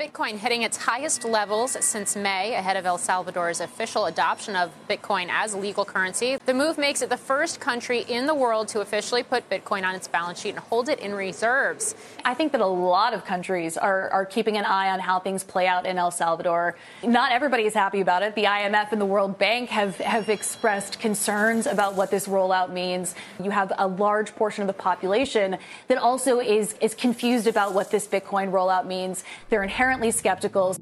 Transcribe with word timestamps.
Bitcoin 0.00 0.38
hitting 0.38 0.62
its 0.62 0.78
highest 0.78 1.26
levels 1.26 1.72
since 1.84 2.16
May 2.16 2.54
ahead 2.54 2.78
of 2.78 2.86
El 2.86 2.96
Salvador's 2.96 3.60
official 3.60 4.06
adoption 4.06 4.56
of 4.56 4.70
Bitcoin 4.88 5.28
as 5.30 5.54
legal 5.54 5.84
currency. 5.84 6.38
The 6.46 6.54
move 6.54 6.78
makes 6.78 7.02
it 7.02 7.10
the 7.10 7.18
first 7.18 7.60
country 7.60 8.06
in 8.08 8.24
the 8.24 8.34
world 8.34 8.68
to 8.68 8.80
officially 8.80 9.22
put 9.22 9.50
Bitcoin 9.50 9.84
on 9.84 9.94
its 9.94 10.08
balance 10.08 10.40
sheet 10.40 10.54
and 10.54 10.58
hold 10.58 10.88
it 10.88 11.00
in 11.00 11.14
reserves. 11.14 11.94
I 12.24 12.32
think 12.32 12.52
that 12.52 12.62
a 12.62 12.66
lot 12.66 13.12
of 13.12 13.26
countries 13.26 13.76
are, 13.76 14.08
are 14.08 14.24
keeping 14.24 14.56
an 14.56 14.64
eye 14.64 14.88
on 14.88 15.00
how 15.00 15.20
things 15.20 15.44
play 15.44 15.66
out 15.66 15.84
in 15.84 15.98
El 15.98 16.10
Salvador. 16.10 16.76
Not 17.02 17.32
everybody 17.32 17.64
is 17.64 17.74
happy 17.74 18.00
about 18.00 18.22
it. 18.22 18.34
The 18.34 18.44
IMF 18.44 18.92
and 18.92 19.00
the 19.02 19.06
World 19.06 19.38
Bank 19.38 19.68
have, 19.68 19.96
have 19.96 20.30
expressed 20.30 20.98
concerns 20.98 21.66
about 21.66 21.94
what 21.94 22.10
this 22.10 22.26
rollout 22.26 22.72
means. 22.72 23.14
You 23.38 23.50
have 23.50 23.70
a 23.76 23.86
large 23.86 24.34
portion 24.34 24.62
of 24.62 24.66
the 24.66 24.82
population 24.82 25.58
that 25.88 25.98
also 25.98 26.40
is, 26.40 26.74
is 26.80 26.94
confused 26.94 27.46
about 27.46 27.74
what 27.74 27.90
this 27.90 28.06
Bitcoin 28.06 28.50
rollout 28.50 28.86
means. 28.86 29.24
They're 29.50 29.62
inherently 29.62 29.89
skeptical. 30.10 30.74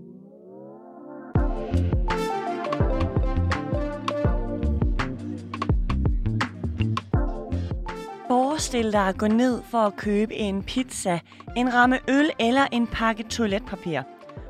Forestil 8.29 8.93
dig 8.93 9.09
at 9.09 9.19
gå 9.19 9.27
ned 9.27 9.63
for 9.71 9.79
at 9.79 9.97
købe 9.97 10.35
en 10.35 10.63
pizza, 10.63 11.19
en 11.57 11.75
ramme 11.75 11.99
øl 12.09 12.31
eller 12.39 12.67
en 12.73 12.87
pakke 12.87 13.23
toiletpapir. 13.23 14.03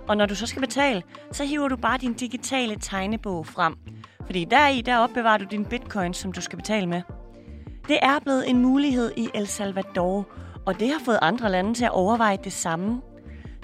Og 0.08 0.16
når 0.16 0.26
du 0.26 0.34
så 0.34 0.46
skal 0.46 0.60
betale, 0.60 1.02
så 1.32 1.44
hiver 1.44 1.68
du 1.68 1.76
bare 1.76 1.98
din 1.98 2.12
digitale 2.12 2.76
tegnebog 2.80 3.46
frem. 3.46 3.76
Fordi 4.26 4.44
deri, 4.44 4.80
der 4.80 4.98
opbevarer 4.98 5.38
du 5.38 5.44
din 5.50 5.64
bitcoin, 5.64 6.14
som 6.14 6.32
du 6.32 6.40
skal 6.40 6.56
betale 6.56 6.86
med. 6.86 7.02
Det 7.88 7.98
er 8.02 8.18
blevet 8.18 8.50
en 8.50 8.62
mulighed 8.62 9.12
i 9.16 9.28
El 9.34 9.46
Salvador, 9.46 10.26
og 10.66 10.80
det 10.80 10.88
har 10.88 11.00
fået 11.04 11.18
andre 11.22 11.50
lande 11.50 11.74
til 11.74 11.84
at 11.84 11.90
overveje 11.90 12.38
det 12.44 12.52
samme. 12.52 13.00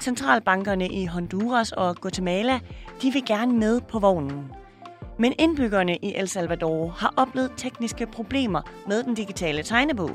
Centralbankerne 0.01 0.89
i 0.89 1.07
Honduras 1.07 1.73
og 1.73 1.97
Guatemala, 1.97 2.61
de 3.03 3.11
vil 3.13 3.25
gerne 3.27 3.53
med 3.53 3.81
på 3.81 3.99
vognen. 3.99 4.53
Men 5.19 5.33
indbyggerne 5.39 5.97
i 5.97 6.15
El 6.15 6.29
Salvador 6.29 6.89
har 6.89 7.15
oplevet 7.17 7.53
tekniske 7.57 8.07
problemer 8.07 8.61
med 8.87 9.03
den 9.03 9.15
digitale 9.15 9.63
tegnebog. 9.63 10.11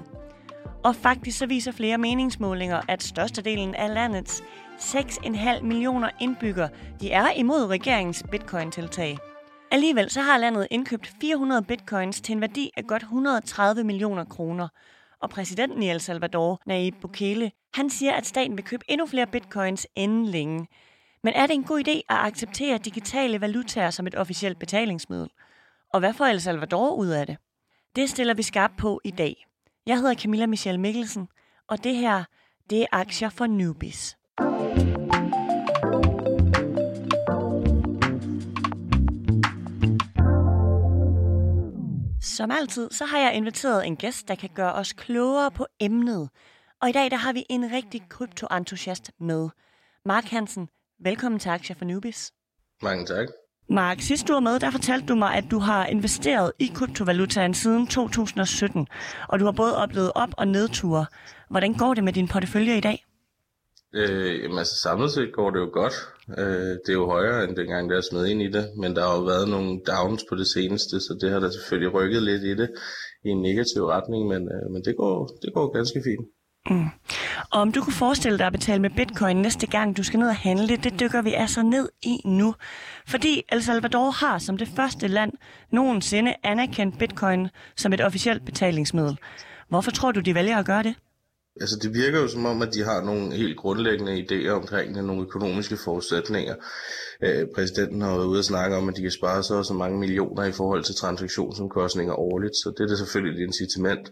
Og 0.84 0.96
faktisk 0.96 1.38
så 1.38 1.46
viser 1.46 1.72
flere 1.72 1.98
meningsmålinger, 1.98 2.82
at 2.88 3.04
størstedelen 3.04 3.76
af 3.76 3.94
landets 3.94 4.44
6,5 4.80 5.64
millioner 5.64 6.10
indbyggere, 6.22 6.70
de 7.02 7.12
er 7.12 7.32
imod 7.36 7.66
regeringens 7.66 8.24
bitcoin-tiltag. 8.32 9.18
Alligevel 9.72 10.10
så 10.10 10.22
har 10.22 10.38
landet 10.38 10.68
indkøbt 10.72 11.14
400 11.22 11.62
bitcoins 11.62 12.22
til 12.22 12.34
en 12.34 12.42
værdi 12.42 12.72
af 12.78 12.84
godt 12.88 13.02
130 13.02 13.84
millioner 13.84 14.24
kroner– 14.24 14.68
og 15.22 15.30
præsidenten 15.30 15.84
i 15.84 15.90
El 15.90 16.02
Salvador, 16.02 16.62
Nayib 16.66 16.96
Bukele, 17.02 17.52
han 17.74 17.90
siger, 17.90 18.14
at 18.14 18.26
staten 18.26 18.58
vil 18.58 18.66
købe 18.66 18.86
endnu 18.88 19.06
flere 19.06 19.28
bitcoins 19.28 19.88
inden 19.96 20.26
længe. 20.26 20.68
Men 21.24 21.34
er 21.34 21.48
det 21.48 21.54
en 21.54 21.64
god 21.64 21.80
idé 21.88 21.92
at 21.92 22.04
acceptere 22.10 22.78
digitale 22.78 23.42
valutaer 23.42 23.90
som 23.90 24.08
et 24.08 24.16
officielt 24.16 24.60
betalingsmiddel? 24.60 25.30
Og 25.94 26.00
hvad 26.00 26.14
får 26.14 26.26
El 26.26 26.42
Salvador 26.42 26.94
ud 26.94 27.08
af 27.08 27.26
det? 27.28 27.38
Det 27.96 28.10
stiller 28.10 28.34
vi 28.34 28.44
skarpt 28.44 28.78
på 28.78 29.02
i 29.04 29.12
dag. 29.12 29.46
Jeg 29.86 29.98
hedder 29.98 30.16
Camilla 30.16 30.46
Michelle 30.46 30.82
Mikkelsen, 30.82 31.28
og 31.68 31.84
det 31.84 31.96
her, 31.96 32.24
det 32.70 32.82
er 32.82 32.88
aktier 32.92 33.30
for 33.30 33.48
newbies. 33.48 34.19
Som 42.40 42.52
altid, 42.52 42.90
så 42.92 43.06
har 43.06 43.20
jeg 43.20 43.34
inviteret 43.34 43.88
en 43.88 43.96
gæst, 43.96 44.28
der 44.28 44.36
kan 44.36 44.50
gøre 44.56 44.74
os 44.74 44.94
klogere 44.94 45.52
på 45.52 45.66
emnet. 45.80 46.30
Og 46.82 46.90
i 46.90 46.92
dag 46.92 47.12
der 47.12 47.18
har 47.18 47.34
vi 47.34 47.46
en 47.50 47.72
rigtig 47.72 48.02
kryptoentusiast 48.10 49.12
med. 49.20 49.50
Mark 50.06 50.24
Hansen, 50.24 50.70
velkommen 51.00 51.40
til 51.40 51.50
Aktier 51.50 51.76
for 51.76 51.86
Newbies. 51.86 52.32
Mange 52.82 53.06
tak. 53.06 53.28
Mark, 53.70 54.02
sidst 54.02 54.28
du 54.28 54.34
var 54.34 54.40
med, 54.40 54.60
der 54.60 54.72
fortalte 54.72 55.08
du 55.08 55.16
mig, 55.16 55.36
at 55.36 55.46
du 55.52 55.60
har 55.60 55.86
investeret 55.86 56.52
i 56.60 56.72
kryptovalutaen 56.76 57.54
siden 57.54 57.88
2017, 57.88 58.88
og 59.30 59.40
du 59.40 59.46
har 59.46 59.52
både 59.52 59.78
oplevet 59.78 60.12
op- 60.16 60.36
og 60.38 60.48
nedture. 60.48 61.06
Hvordan 61.50 61.74
går 61.74 61.94
det 61.94 62.04
med 62.04 62.14
din 62.14 62.28
portefølje 62.28 62.78
i 62.78 62.82
dag? 62.82 63.06
Øh, 63.94 64.44
jamen 64.44 64.58
altså 64.58 64.76
samlet 64.76 65.12
set 65.12 65.34
går 65.34 65.50
det 65.50 65.60
jo 65.60 65.70
godt. 65.74 65.94
Øh, 66.38 66.74
det 66.84 66.90
er 66.90 67.00
jo 67.02 67.06
højere 67.06 67.44
end 67.44 67.56
dengang, 67.56 67.90
der 67.90 67.98
er 67.98 68.02
smed 68.02 68.26
ind 68.26 68.42
i 68.42 68.52
det, 68.52 68.66
men 68.78 68.96
der 68.96 69.02
har 69.08 69.16
jo 69.18 69.24
været 69.24 69.50
nogle 69.50 69.80
downs 69.88 70.26
på 70.30 70.36
det 70.36 70.48
seneste, 70.48 71.00
så 71.00 71.18
det 71.22 71.32
har 71.32 71.40
da 71.40 71.52
selvfølgelig 71.52 71.94
rykket 71.94 72.24
lidt 72.24 72.44
i 72.44 72.56
det 72.56 72.70
i 73.26 73.30
en 73.30 73.42
negativ 73.42 73.84
retning, 73.86 74.28
men, 74.28 74.42
øh, 74.54 74.72
men 74.72 74.82
det, 74.86 74.96
går, 74.98 75.28
det 75.42 75.54
går 75.54 75.74
ganske 75.78 76.02
fint. 76.04 76.26
Mm. 76.70 76.90
Og 77.52 77.62
om 77.62 77.72
du 77.72 77.82
kunne 77.82 77.94
forestille 77.94 78.38
dig 78.38 78.46
at 78.46 78.52
betale 78.52 78.82
med 78.82 78.90
bitcoin 78.90 79.38
næste 79.38 79.68
gang, 79.68 79.98
du 79.98 80.04
skal 80.04 80.20
ned 80.20 80.28
og 80.28 80.36
handle, 80.36 80.76
det 80.76 81.00
dykker 81.00 81.22
vi 81.22 81.34
altså 81.34 81.64
ned 81.64 81.90
i 82.02 82.18
nu. 82.26 82.56
Fordi 83.08 83.44
El 83.52 83.64
Salvador 83.64 84.10
har 84.10 84.38
som 84.38 84.58
det 84.58 84.68
første 84.68 85.08
land 85.08 85.32
nogensinde 85.72 86.36
anerkendt 86.44 87.00
bitcoin 87.00 87.48
som 87.78 87.94
et 87.94 88.02
officielt 88.02 88.46
betalingsmiddel. 88.46 89.18
Hvorfor 89.70 89.92
tror 89.92 90.12
du, 90.12 90.20
de 90.20 90.36
vælger 90.36 90.58
at 90.58 90.66
gøre 90.66 90.84
det? 90.84 90.96
Altså 91.62 91.80
det 91.82 91.94
virker 91.94 92.20
jo 92.20 92.28
som 92.28 92.46
om, 92.46 92.62
at 92.62 92.74
de 92.74 92.84
har 92.84 93.04
nogle 93.04 93.34
helt 93.34 93.58
grundlæggende 93.58 94.26
idéer 94.26 94.50
omkring 94.50 94.92
nogle 94.92 95.22
økonomiske 95.22 95.78
forudsætninger. 95.78 96.56
Øh, 97.24 97.48
præsidenten 97.56 98.02
har 98.02 98.16
været 98.16 98.26
ude 98.26 98.40
og 98.40 98.46
snakke 98.46 98.76
om, 98.76 98.90
at 98.90 98.96
de 98.96 99.02
kan 99.02 99.12
spare 99.12 99.44
så 99.44 99.64
så 99.64 99.74
mange 99.74 100.00
millioner 100.00 100.44
i 100.44 100.52
forhold 100.52 100.84
til 100.84 100.96
transaktionsomkostninger 100.96 102.14
årligt, 102.14 102.56
så 102.56 102.74
det 102.78 102.84
er 102.84 102.88
da 102.88 102.96
selvfølgelig 102.96 103.44
et 103.44 103.48
incitament. 103.48 104.12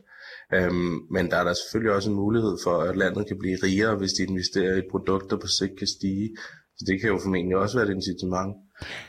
Øhm, 0.53 0.97
men 1.11 1.31
der 1.31 1.37
er 1.37 1.43
der 1.43 1.53
selvfølgelig 1.53 1.95
også 1.95 2.09
en 2.09 2.15
mulighed 2.15 2.57
for, 2.63 2.77
at 2.77 2.97
landet 2.97 3.27
kan 3.27 3.39
blive 3.39 3.57
rigere, 3.63 3.95
hvis 3.95 4.13
de 4.13 4.23
investerer 4.23 4.77
i 4.77 4.89
produkter 4.91 5.37
på 5.37 5.47
sigt 5.47 5.77
kan 5.77 5.87
stige. 5.87 6.29
Så 6.77 6.85
det 6.87 7.01
kan 7.01 7.09
jo 7.09 7.19
formentlig 7.23 7.57
også 7.57 7.77
være 7.77 7.87
et 7.87 7.95
incitament. 7.95 8.55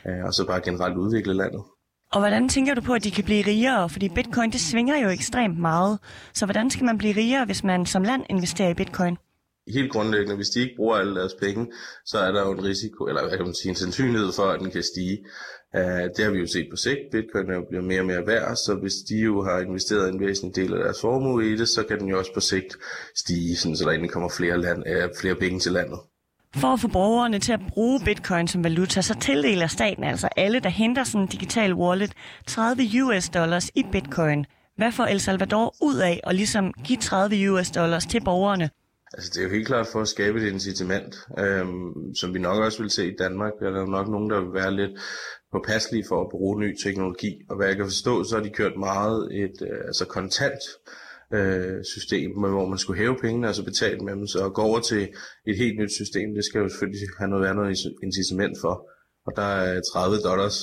Øh, 0.07 0.23
og 0.25 0.33
så 0.33 0.47
bare 0.47 0.61
generelt 0.61 0.97
udvikle 0.97 1.33
landet. 1.33 1.63
Og 2.13 2.19
hvordan 2.19 2.49
tænker 2.49 2.73
du 2.73 2.81
på, 2.81 2.93
at 2.93 3.03
de 3.03 3.11
kan 3.11 3.23
blive 3.23 3.45
rigere? 3.47 3.89
Fordi 3.89 4.09
bitcoin, 4.09 4.51
det 4.51 4.61
svinger 4.61 4.97
jo 5.03 5.09
ekstremt 5.09 5.59
meget. 5.59 5.99
Så 6.33 6.45
hvordan 6.45 6.69
skal 6.69 6.85
man 6.85 6.97
blive 6.97 7.15
rigere, 7.15 7.45
hvis 7.45 7.63
man 7.63 7.85
som 7.85 8.03
land 8.03 8.23
investerer 8.29 8.69
i 8.69 8.73
bitcoin? 8.73 9.17
Helt 9.73 9.91
grundlæggende, 9.91 10.35
hvis 10.35 10.49
de 10.49 10.59
ikke 10.59 10.73
bruger 10.77 10.95
alle 10.95 11.15
deres 11.15 11.33
penge, 11.41 11.71
så 12.05 12.17
er 12.17 12.31
der 12.31 12.41
jo 12.41 12.51
en 12.51 12.63
risiko, 12.63 13.03
eller 13.05 13.21
hvad 13.27 13.37
kan 13.37 13.45
man 13.45 13.55
sige, 13.55 13.69
en 13.69 13.75
sandsynlighed 13.75 14.31
for, 14.31 14.43
at 14.43 14.59
den 14.59 14.71
kan 14.71 14.83
stige. 14.83 15.17
Uh, 15.77 16.05
det 16.15 16.21
har 16.25 16.31
vi 16.31 16.39
jo 16.39 16.47
set 16.47 16.67
på 16.71 16.75
sigt. 16.75 16.99
Bitcoin 17.11 17.49
er 17.49 17.55
jo 17.55 17.65
bliver 17.69 17.83
mere 17.83 17.99
og 17.99 18.05
mere 18.05 18.27
værd, 18.27 18.55
så 18.55 18.77
hvis 18.81 18.93
de 19.09 19.15
jo 19.15 19.43
har 19.43 19.59
investeret 19.59 20.09
en 20.09 20.19
væsentlig 20.19 20.55
del 20.55 20.73
af 20.73 20.79
deres 20.83 21.01
formue 21.01 21.51
i 21.51 21.55
det, 21.55 21.69
så 21.69 21.83
kan 21.83 21.99
den 21.99 22.07
jo 22.07 22.17
også 22.17 22.33
på 22.33 22.39
sigt 22.39 22.77
stige, 23.15 23.55
sådan, 23.55 23.75
så 23.75 23.83
der 23.83 23.89
egentlig 23.91 24.11
kommer 24.11 24.29
flere, 24.29 24.57
land, 24.61 24.83
uh, 24.89 25.09
flere 25.21 25.35
penge 25.35 25.59
til 25.59 25.71
landet. 25.71 25.99
For 26.55 26.67
at 26.73 26.79
få 26.79 26.87
borgerne 26.87 27.39
til 27.39 27.53
at 27.53 27.59
bruge 27.69 27.99
bitcoin 28.05 28.47
som 28.47 28.63
valuta, 28.63 29.01
så 29.01 29.19
tildeler 29.19 29.67
staten 29.67 30.03
altså 30.03 30.29
alle, 30.37 30.59
der 30.59 30.69
henter 30.69 31.03
sådan 31.03 31.21
en 31.21 31.27
digital 31.27 31.73
wallet, 31.73 32.13
30 32.47 32.83
US 33.03 33.29
dollars 33.29 33.69
i 33.75 33.83
bitcoin. 33.91 34.45
Hvad 34.77 34.91
får 34.91 35.03
El 35.05 35.19
Salvador 35.19 35.75
ud 35.81 35.97
af 35.97 36.19
at 36.23 36.35
ligesom 36.35 36.73
give 36.83 36.97
30 36.97 37.51
US 37.51 37.71
dollars 37.71 38.05
til 38.05 38.23
borgerne? 38.23 38.69
Altså 39.13 39.31
det 39.33 39.39
er 39.39 39.43
jo 39.43 39.53
helt 39.53 39.67
klart 39.67 39.87
for 39.87 40.01
at 40.01 40.07
skabe 40.07 40.41
et 40.41 40.51
incitament, 40.51 41.15
øhm, 41.39 42.15
som 42.15 42.33
vi 42.33 42.39
nok 42.39 42.63
også 42.63 42.81
vil 42.81 42.91
se 42.91 43.11
i 43.11 43.15
Danmark. 43.19 43.51
Der 43.59 43.81
er 43.81 43.85
nok 43.85 44.07
nogen, 44.07 44.29
der 44.29 44.41
vil 44.41 44.53
være 44.53 44.75
lidt 44.75 44.91
påpasselige 45.51 46.05
for 46.07 46.21
at 46.21 46.29
bruge 46.31 46.59
ny 46.59 46.75
teknologi. 46.83 47.41
Og 47.49 47.55
hvad 47.55 47.67
jeg 47.67 47.75
kan 47.75 47.85
forstå, 47.85 48.23
så 48.23 48.35
har 48.35 48.43
de 48.43 48.49
kørt 48.49 48.77
meget 48.77 49.29
et 49.43 49.61
øh, 49.61 49.79
altså 49.87 50.05
kontant 50.05 50.63
øh, 51.33 51.83
system, 51.93 52.31
hvor 52.31 52.67
man 52.67 52.77
skulle 52.77 52.99
hæve 52.99 53.17
pengene 53.21 53.47
og 53.49 53.55
så 53.55 53.63
betale 53.63 53.99
med 53.99 54.13
dem. 54.13 54.27
Så 54.27 54.45
at 54.45 54.53
gå 54.53 54.61
over 54.61 54.79
til 54.79 55.01
et 55.47 55.57
helt 55.57 55.79
nyt 55.79 55.91
system, 55.91 56.35
det 56.35 56.45
skal 56.45 56.59
jo 56.61 56.69
selvfølgelig 56.69 57.07
have 57.19 57.29
noget 57.29 57.47
andet 57.47 57.77
incitament 58.03 58.57
for. 58.61 58.89
Og 59.27 59.31
der 59.35 59.41
er 59.41 59.81
30 59.93 60.17
dollars, 60.17 60.53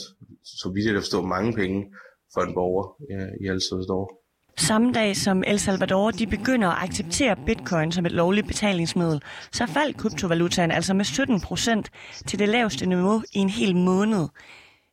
så 0.44 0.71
vidt 0.75 0.87
jeg 0.87 0.93
kan 0.93 1.03
forstå, 1.03 1.22
mange 1.22 1.53
penge 1.53 1.87
for 2.34 2.41
en 2.41 2.54
borger 2.54 2.87
ja, 3.10 3.27
i 3.41 3.49
El 3.54 3.60
Salvador. 3.60 4.27
Samme 4.59 4.93
dag 4.93 5.16
som 5.16 5.44
El 5.47 5.59
Salvador 5.59 6.10
de 6.10 6.27
begynder 6.27 6.69
at 6.69 6.88
acceptere 6.88 7.37
bitcoin 7.47 7.93
som 7.93 8.06
et 8.06 8.12
lovligt 8.12 8.47
betalingsmiddel, 8.47 9.22
så 9.53 9.66
faldt 9.66 9.97
kryptovalutaen 9.97 10.71
altså 10.71 10.94
med 10.94 11.04
17 11.04 11.41
procent 11.41 11.91
til 12.27 12.38
det 12.38 12.48
laveste 12.48 12.87
niveau 12.87 13.22
i 13.33 13.39
en 13.39 13.48
hel 13.48 13.77
måned. 13.77 14.28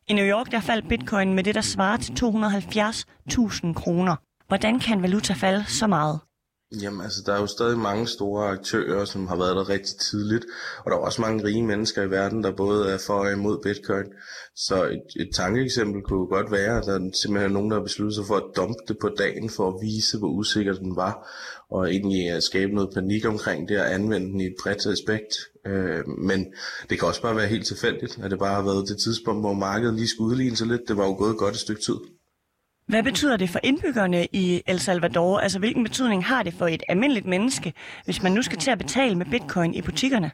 I 0.08 0.12
New 0.12 0.24
York 0.24 0.50
der 0.50 0.60
faldt 0.60 0.88
bitcoin 0.88 1.34
med 1.34 1.44
det, 1.44 1.54
der 1.54 1.60
svarer 1.60 1.96
til 1.96 2.12
270.000 2.12 3.72
kroner. 3.72 4.16
Hvordan 4.48 4.80
kan 4.80 5.02
valuta 5.02 5.32
falde 5.32 5.64
så 5.68 5.86
meget? 5.86 6.20
Jamen 6.82 7.00
altså, 7.00 7.22
der 7.26 7.32
er 7.32 7.40
jo 7.40 7.46
stadig 7.46 7.78
mange 7.78 8.06
store 8.06 8.48
aktører, 8.48 9.04
som 9.04 9.26
har 9.26 9.36
været 9.36 9.56
der 9.56 9.68
rigtig 9.68 9.96
tidligt, 9.96 10.44
og 10.78 10.90
der 10.90 10.96
er 10.96 11.00
også 11.00 11.20
mange 11.20 11.44
rige 11.44 11.62
mennesker 11.62 12.02
i 12.02 12.10
verden, 12.10 12.44
der 12.44 12.52
både 12.52 12.90
er 12.90 12.98
for 13.06 13.14
og 13.14 13.32
imod 13.32 13.58
bitcoin. 13.62 14.04
Så 14.56 14.84
et, 14.84 15.22
et 15.22 15.28
tankeeksempel 15.34 16.02
kunne 16.02 16.18
jo 16.18 16.26
godt 16.26 16.52
være, 16.52 16.78
at 16.78 16.84
der 16.86 17.10
simpelthen 17.22 17.50
er 17.50 17.54
nogen, 17.54 17.70
der 17.70 17.76
har 17.76 17.82
besluttet 17.82 18.14
sig 18.14 18.26
for 18.26 18.36
at 18.36 18.56
dumpe 18.56 18.82
det 18.88 18.96
på 19.00 19.08
dagen, 19.18 19.50
for 19.50 19.68
at 19.68 19.74
vise, 19.82 20.18
hvor 20.18 20.28
usikker 20.28 20.72
den 20.72 20.96
var, 20.96 21.28
og 21.70 21.90
egentlig 21.90 22.30
at 22.30 22.42
skabe 22.42 22.74
noget 22.74 22.94
panik 22.94 23.26
omkring 23.26 23.68
det, 23.68 23.80
og 23.80 23.94
anvende 23.94 24.26
den 24.26 24.40
i 24.40 24.46
et 24.46 24.56
bredt 24.62 24.86
aspekt. 24.86 25.32
Øh, 25.66 26.08
men 26.08 26.46
det 26.90 26.98
kan 26.98 27.08
også 27.08 27.22
bare 27.22 27.36
være 27.36 27.46
helt 27.46 27.66
tilfældigt, 27.66 28.18
at 28.22 28.30
det 28.30 28.38
bare 28.38 28.54
har 28.54 28.62
været 28.62 28.88
det 28.88 28.98
tidspunkt, 28.98 29.42
hvor 29.42 29.52
markedet 29.52 29.94
lige 29.94 30.08
skulle 30.08 30.30
udligne 30.30 30.56
sig 30.56 30.66
lidt. 30.66 30.88
Det 30.88 30.96
var 30.96 31.06
jo 31.06 31.14
gået 31.18 31.36
godt 31.36 31.54
et 31.54 31.60
stykke 31.60 31.82
tid. 31.82 31.96
Hvad 32.88 33.02
betyder 33.02 33.36
det 33.36 33.50
for 33.50 33.60
indbyggerne 33.62 34.26
i 34.32 34.62
El 34.66 34.80
Salvador? 34.80 35.38
Altså, 35.38 35.58
hvilken 35.58 35.82
betydning 35.84 36.24
har 36.24 36.42
det 36.42 36.54
for 36.54 36.66
et 36.66 36.82
almindeligt 36.88 37.26
menneske, 37.26 37.72
hvis 38.04 38.22
man 38.22 38.32
nu 38.32 38.42
skal 38.42 38.58
til 38.58 38.70
at 38.70 38.78
betale 38.78 39.14
med 39.14 39.26
bitcoin 39.26 39.74
i 39.74 39.82
butikkerne? 39.82 40.30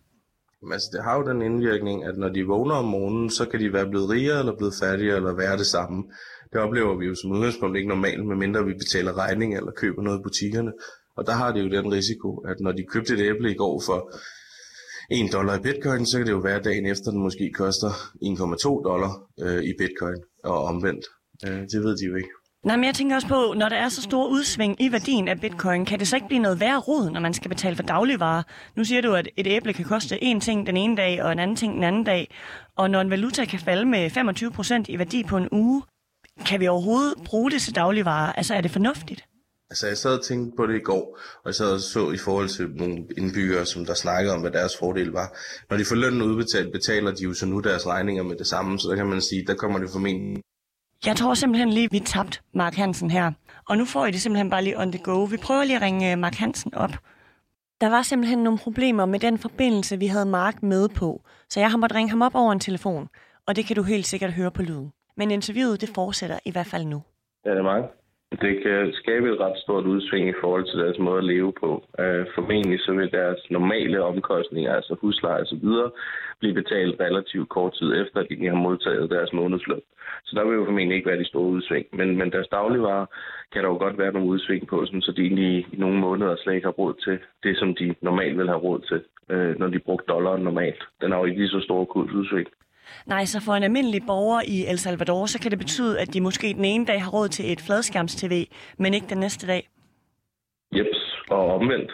Altså, 0.73 0.89
det 0.93 1.05
har 1.05 1.17
jo 1.19 1.29
den 1.29 1.43
indvirkning, 1.43 2.05
at 2.05 2.19
når 2.19 2.29
de 2.29 2.47
vågner 2.47 2.75
om 2.75 2.85
morgenen, 2.85 3.31
så 3.31 3.47
kan 3.47 3.61
de 3.61 3.73
være 3.73 3.89
blevet 3.91 4.11
rigere, 4.11 4.39
eller 4.39 4.57
blevet 4.57 4.75
fattigere, 4.83 5.17
eller 5.17 5.33
være 5.33 5.59
det 5.59 5.67
samme. 5.67 6.05
Det 6.53 6.61
oplever 6.61 6.99
vi 6.99 7.07
jo 7.07 7.15
som 7.15 7.33
udgangspunkt 7.33 7.77
ikke 7.77 7.89
normalt, 7.89 8.27
medmindre 8.27 8.65
vi 8.65 8.73
betaler 8.73 9.19
regning 9.19 9.57
eller 9.57 9.73
køber 9.73 10.03
noget 10.03 10.19
i 10.19 10.23
butikkerne. 10.23 10.73
Og 11.17 11.27
der 11.27 11.33
har 11.33 11.53
det 11.53 11.63
jo 11.63 11.71
den 11.71 11.93
risiko, 11.93 12.37
at 12.37 12.57
når 12.61 12.73
de 12.73 12.85
købte 12.93 13.15
et 13.15 13.21
æble 13.21 13.51
i 13.51 13.55
går 13.55 13.83
for 13.87 14.13
1 15.11 15.33
dollar 15.33 15.59
i 15.59 15.63
bitcoin, 15.63 16.07
så 16.07 16.17
kan 16.19 16.27
det 16.27 16.33
jo 16.33 16.39
være 16.39 16.63
dagen 16.63 16.87
efter, 16.87 17.11
den 17.11 17.21
måske 17.21 17.51
koster 17.55 17.91
1,2 17.91 18.89
dollar 18.91 19.13
øh, 19.41 19.63
i 19.63 19.73
bitcoin 19.79 20.23
og 20.45 20.65
omvendt. 20.65 21.05
Øh, 21.47 21.63
det 21.73 21.83
ved 21.85 21.97
de 21.97 22.05
jo 22.05 22.15
ikke. 22.17 22.40
Nej, 22.65 22.77
men 22.77 22.85
jeg 22.85 22.95
tænker 22.95 23.17
også 23.17 23.29
på, 23.29 23.55
når 23.57 23.69
der 23.69 23.77
er 23.77 23.89
så 23.89 24.03
store 24.03 24.31
udsving 24.31 24.83
i 24.83 24.93
værdien 24.93 25.29
af 25.29 25.41
bitcoin, 25.41 25.85
kan 25.85 25.99
det 25.99 26.09
så 26.09 26.17
ikke 26.17 26.29
blive 26.29 26.43
noget 26.43 26.61
værre 26.61 26.79
rod, 26.79 27.11
når 27.11 27.21
man 27.21 27.35
skal 27.35 27.49
betale 27.49 27.77
for 27.77 27.83
dagligvarer? 27.83 28.43
Nu 28.77 28.85
siger 28.85 29.03
du, 29.03 29.15
at 29.15 29.29
et 29.37 29.47
æble 29.47 29.73
kan 29.73 29.85
koste 29.85 30.25
én 30.25 30.41
ting 30.41 30.67
den 30.67 30.77
ene 30.77 30.97
dag, 30.97 31.23
og 31.23 31.33
en 31.33 31.39
anden 31.39 31.57
ting 31.57 31.75
den 31.75 31.85
anden 31.85 32.05
dag. 32.05 32.35
Og 32.77 32.91
når 32.91 33.01
en 33.01 33.11
valuta 33.11 33.45
kan 33.45 33.61
falde 33.61 33.85
med 33.85 34.11
25 34.11 34.51
procent 34.51 34.89
i 34.89 34.99
værdi 34.99 35.25
på 35.25 35.37
en 35.37 35.49
uge, 35.53 35.83
kan 36.47 36.61
vi 36.61 36.69
overhovedet 36.69 37.15
bruge 37.25 37.51
det 37.51 37.63
til 37.63 37.75
dagligvarer? 37.75 38.33
Altså, 38.33 38.55
er 38.55 38.61
det 38.61 38.71
fornuftigt? 38.71 39.25
Altså, 39.71 39.87
jeg 39.87 39.99
sad 39.99 40.19
og 40.19 40.25
tænkte 40.25 40.57
på 40.57 40.67
det 40.67 40.77
i 40.77 40.83
går, 40.85 41.19
og 41.43 41.47
jeg 41.47 41.55
sad 41.55 41.73
og 41.73 41.81
så 41.81 42.11
i 42.11 42.19
forhold 42.19 42.49
til 42.49 42.69
nogle 42.75 43.07
indbyggere, 43.19 43.67
som 43.67 43.87
der 43.87 43.95
snakkede 43.95 44.35
om, 44.35 44.41
hvad 44.41 44.51
deres 44.51 44.73
fordel 44.79 45.09
var. 45.09 45.39
Når 45.71 45.77
de 45.77 45.85
får 45.85 45.97
lønnen 45.97 46.23
udbetalt, 46.23 46.73
betaler 46.73 47.11
de 47.15 47.23
jo 47.23 47.35
så 47.35 47.47
nu 47.47 47.61
deres 47.61 47.87
regninger 47.87 48.23
med 48.23 48.37
det 48.37 48.47
samme, 48.47 48.79
så 48.79 48.89
der 48.89 48.97
kan 48.97 49.07
man 49.07 49.21
sige, 49.21 49.45
der 49.47 49.55
kommer 49.55 49.79
det 49.79 49.91
formentlig 49.91 50.43
jeg 51.07 51.17
tror 51.17 51.35
simpelthen 51.35 51.71
lige, 51.71 51.89
vi 51.91 51.99
tabt 51.99 52.43
Mark 52.55 52.75
Hansen 52.75 53.11
her. 53.11 53.33
Og 53.69 53.79
nu 53.79 53.85
får 53.85 54.07
I 54.07 54.11
det 54.11 54.21
simpelthen 54.21 54.51
bare 54.51 54.65
lige 54.65 54.79
on 54.79 54.93
the 54.93 55.03
go. 55.03 55.25
Vi 55.25 55.37
prøver 55.37 55.65
lige 55.65 55.77
at 55.77 55.83
ringe 55.83 56.13
øh, 56.13 56.19
Mark 56.19 56.35
Hansen 56.35 56.75
op. 56.75 56.91
Der 57.81 57.89
var 57.89 58.03
simpelthen 58.03 58.39
nogle 58.39 58.59
problemer 58.59 59.07
med 59.07 59.19
den 59.19 59.39
forbindelse, 59.39 59.99
vi 59.99 60.07
havde 60.07 60.27
Mark 60.27 60.63
med 60.63 60.89
på. 60.89 61.23
Så 61.49 61.61
jeg 61.61 61.71
har 61.71 61.79
måttet 61.79 61.97
ringe 61.97 62.11
ham 62.11 62.23
op 62.23 62.35
over 62.35 62.53
en 62.53 62.61
telefon. 62.61 63.09
Og 63.47 63.57
det 63.57 63.65
kan 63.67 63.77
du 63.77 63.83
helt 63.83 64.07
sikkert 64.07 64.33
høre 64.33 64.51
på 64.51 64.63
lyden. 64.63 64.93
Men 65.17 65.31
interviewet, 65.31 65.81
det 65.81 65.91
fortsætter 65.95 66.39
i 66.45 66.51
hvert 66.51 66.67
fald 66.67 66.85
nu. 66.85 67.03
Ja, 67.45 67.51
det 67.51 67.59
er 67.59 67.63
Mark. 67.63 67.85
Det 68.31 68.63
kan 68.63 68.93
skabe 68.93 69.33
et 69.33 69.41
ret 69.41 69.59
stort 69.59 69.87
udsving 69.87 70.29
i 70.29 70.41
forhold 70.41 70.65
til 70.65 70.79
deres 70.79 70.99
måde 70.99 71.19
at 71.19 71.25
leve 71.25 71.53
på. 71.61 71.71
Uh, 71.99 72.25
formentlig 72.35 72.81
så 72.81 72.93
vil 72.93 73.13
deres 73.13 73.41
normale 73.51 74.03
omkostninger, 74.05 74.75
altså 74.75 74.97
husleje 75.01 75.43
osv., 75.43 75.69
blive 76.41 76.55
betalt 76.55 77.01
relativt 77.01 77.49
kort 77.49 77.73
tid 77.75 77.91
efter, 78.03 78.21
at 78.21 78.27
de 78.31 78.47
har 78.47 78.55
modtaget 78.55 79.11
deres 79.11 79.33
månedsløn. 79.33 79.81
Så 80.25 80.37
der 80.37 80.45
vil 80.45 80.55
jo 80.57 80.65
formentlig 80.65 80.97
ikke 80.97 81.09
være 81.11 81.19
de 81.19 81.29
store 81.29 81.53
udsving. 81.55 81.87
Men, 81.93 82.17
men 82.19 82.33
deres 82.33 82.49
dagligvarer 82.49 83.07
kan 83.53 83.63
der 83.63 83.69
jo 83.69 83.77
godt 83.77 83.99
være 83.99 84.13
nogle 84.13 84.29
udsving 84.29 84.69
på, 84.69 84.87
sådan, 84.87 85.03
så 85.03 85.13
de 85.13 85.23
egentlig 85.23 85.67
i 85.73 85.77
nogle 85.77 85.99
måneder 85.99 86.37
slet 86.37 86.55
ikke 86.55 86.67
har 86.67 86.79
råd 86.83 86.95
til 87.05 87.19
det, 87.43 87.57
som 87.59 87.75
de 87.75 87.95
normalt 88.01 88.39
vil 88.39 88.49
have 88.49 88.59
råd 88.59 88.81
til, 88.81 89.01
øh, 89.31 89.59
når 89.59 89.67
de 89.67 89.79
brugte 89.79 90.13
dollaren 90.13 90.43
normalt. 90.43 90.83
Den 91.01 91.11
har 91.11 91.19
jo 91.19 91.25
ikke 91.25 91.39
lige 91.39 91.49
så 91.49 91.61
store 91.61 91.87
kursudsving. 91.87 92.49
Nej, 93.07 93.25
så 93.25 93.41
for 93.41 93.53
en 93.53 93.63
almindelig 93.63 94.03
borger 94.07 94.43
i 94.47 94.67
El 94.71 94.79
Salvador, 94.79 95.27
så 95.27 95.41
kan 95.41 95.51
det 95.51 95.59
betyde, 95.59 96.01
at 96.01 96.15
de 96.15 96.21
måske 96.21 96.55
den 96.55 96.65
ene 96.65 96.87
dag 96.87 97.03
har 97.03 97.11
råd 97.11 97.29
til 97.29 97.53
et 97.53 97.61
fladskærms-tv, 97.61 98.47
men 98.79 98.95
ikke 98.95 99.07
den 99.07 99.19
næste 99.19 99.47
dag. 99.47 99.69
Jeps, 100.77 101.01
og 101.31 101.55
omvendt. 101.55 101.93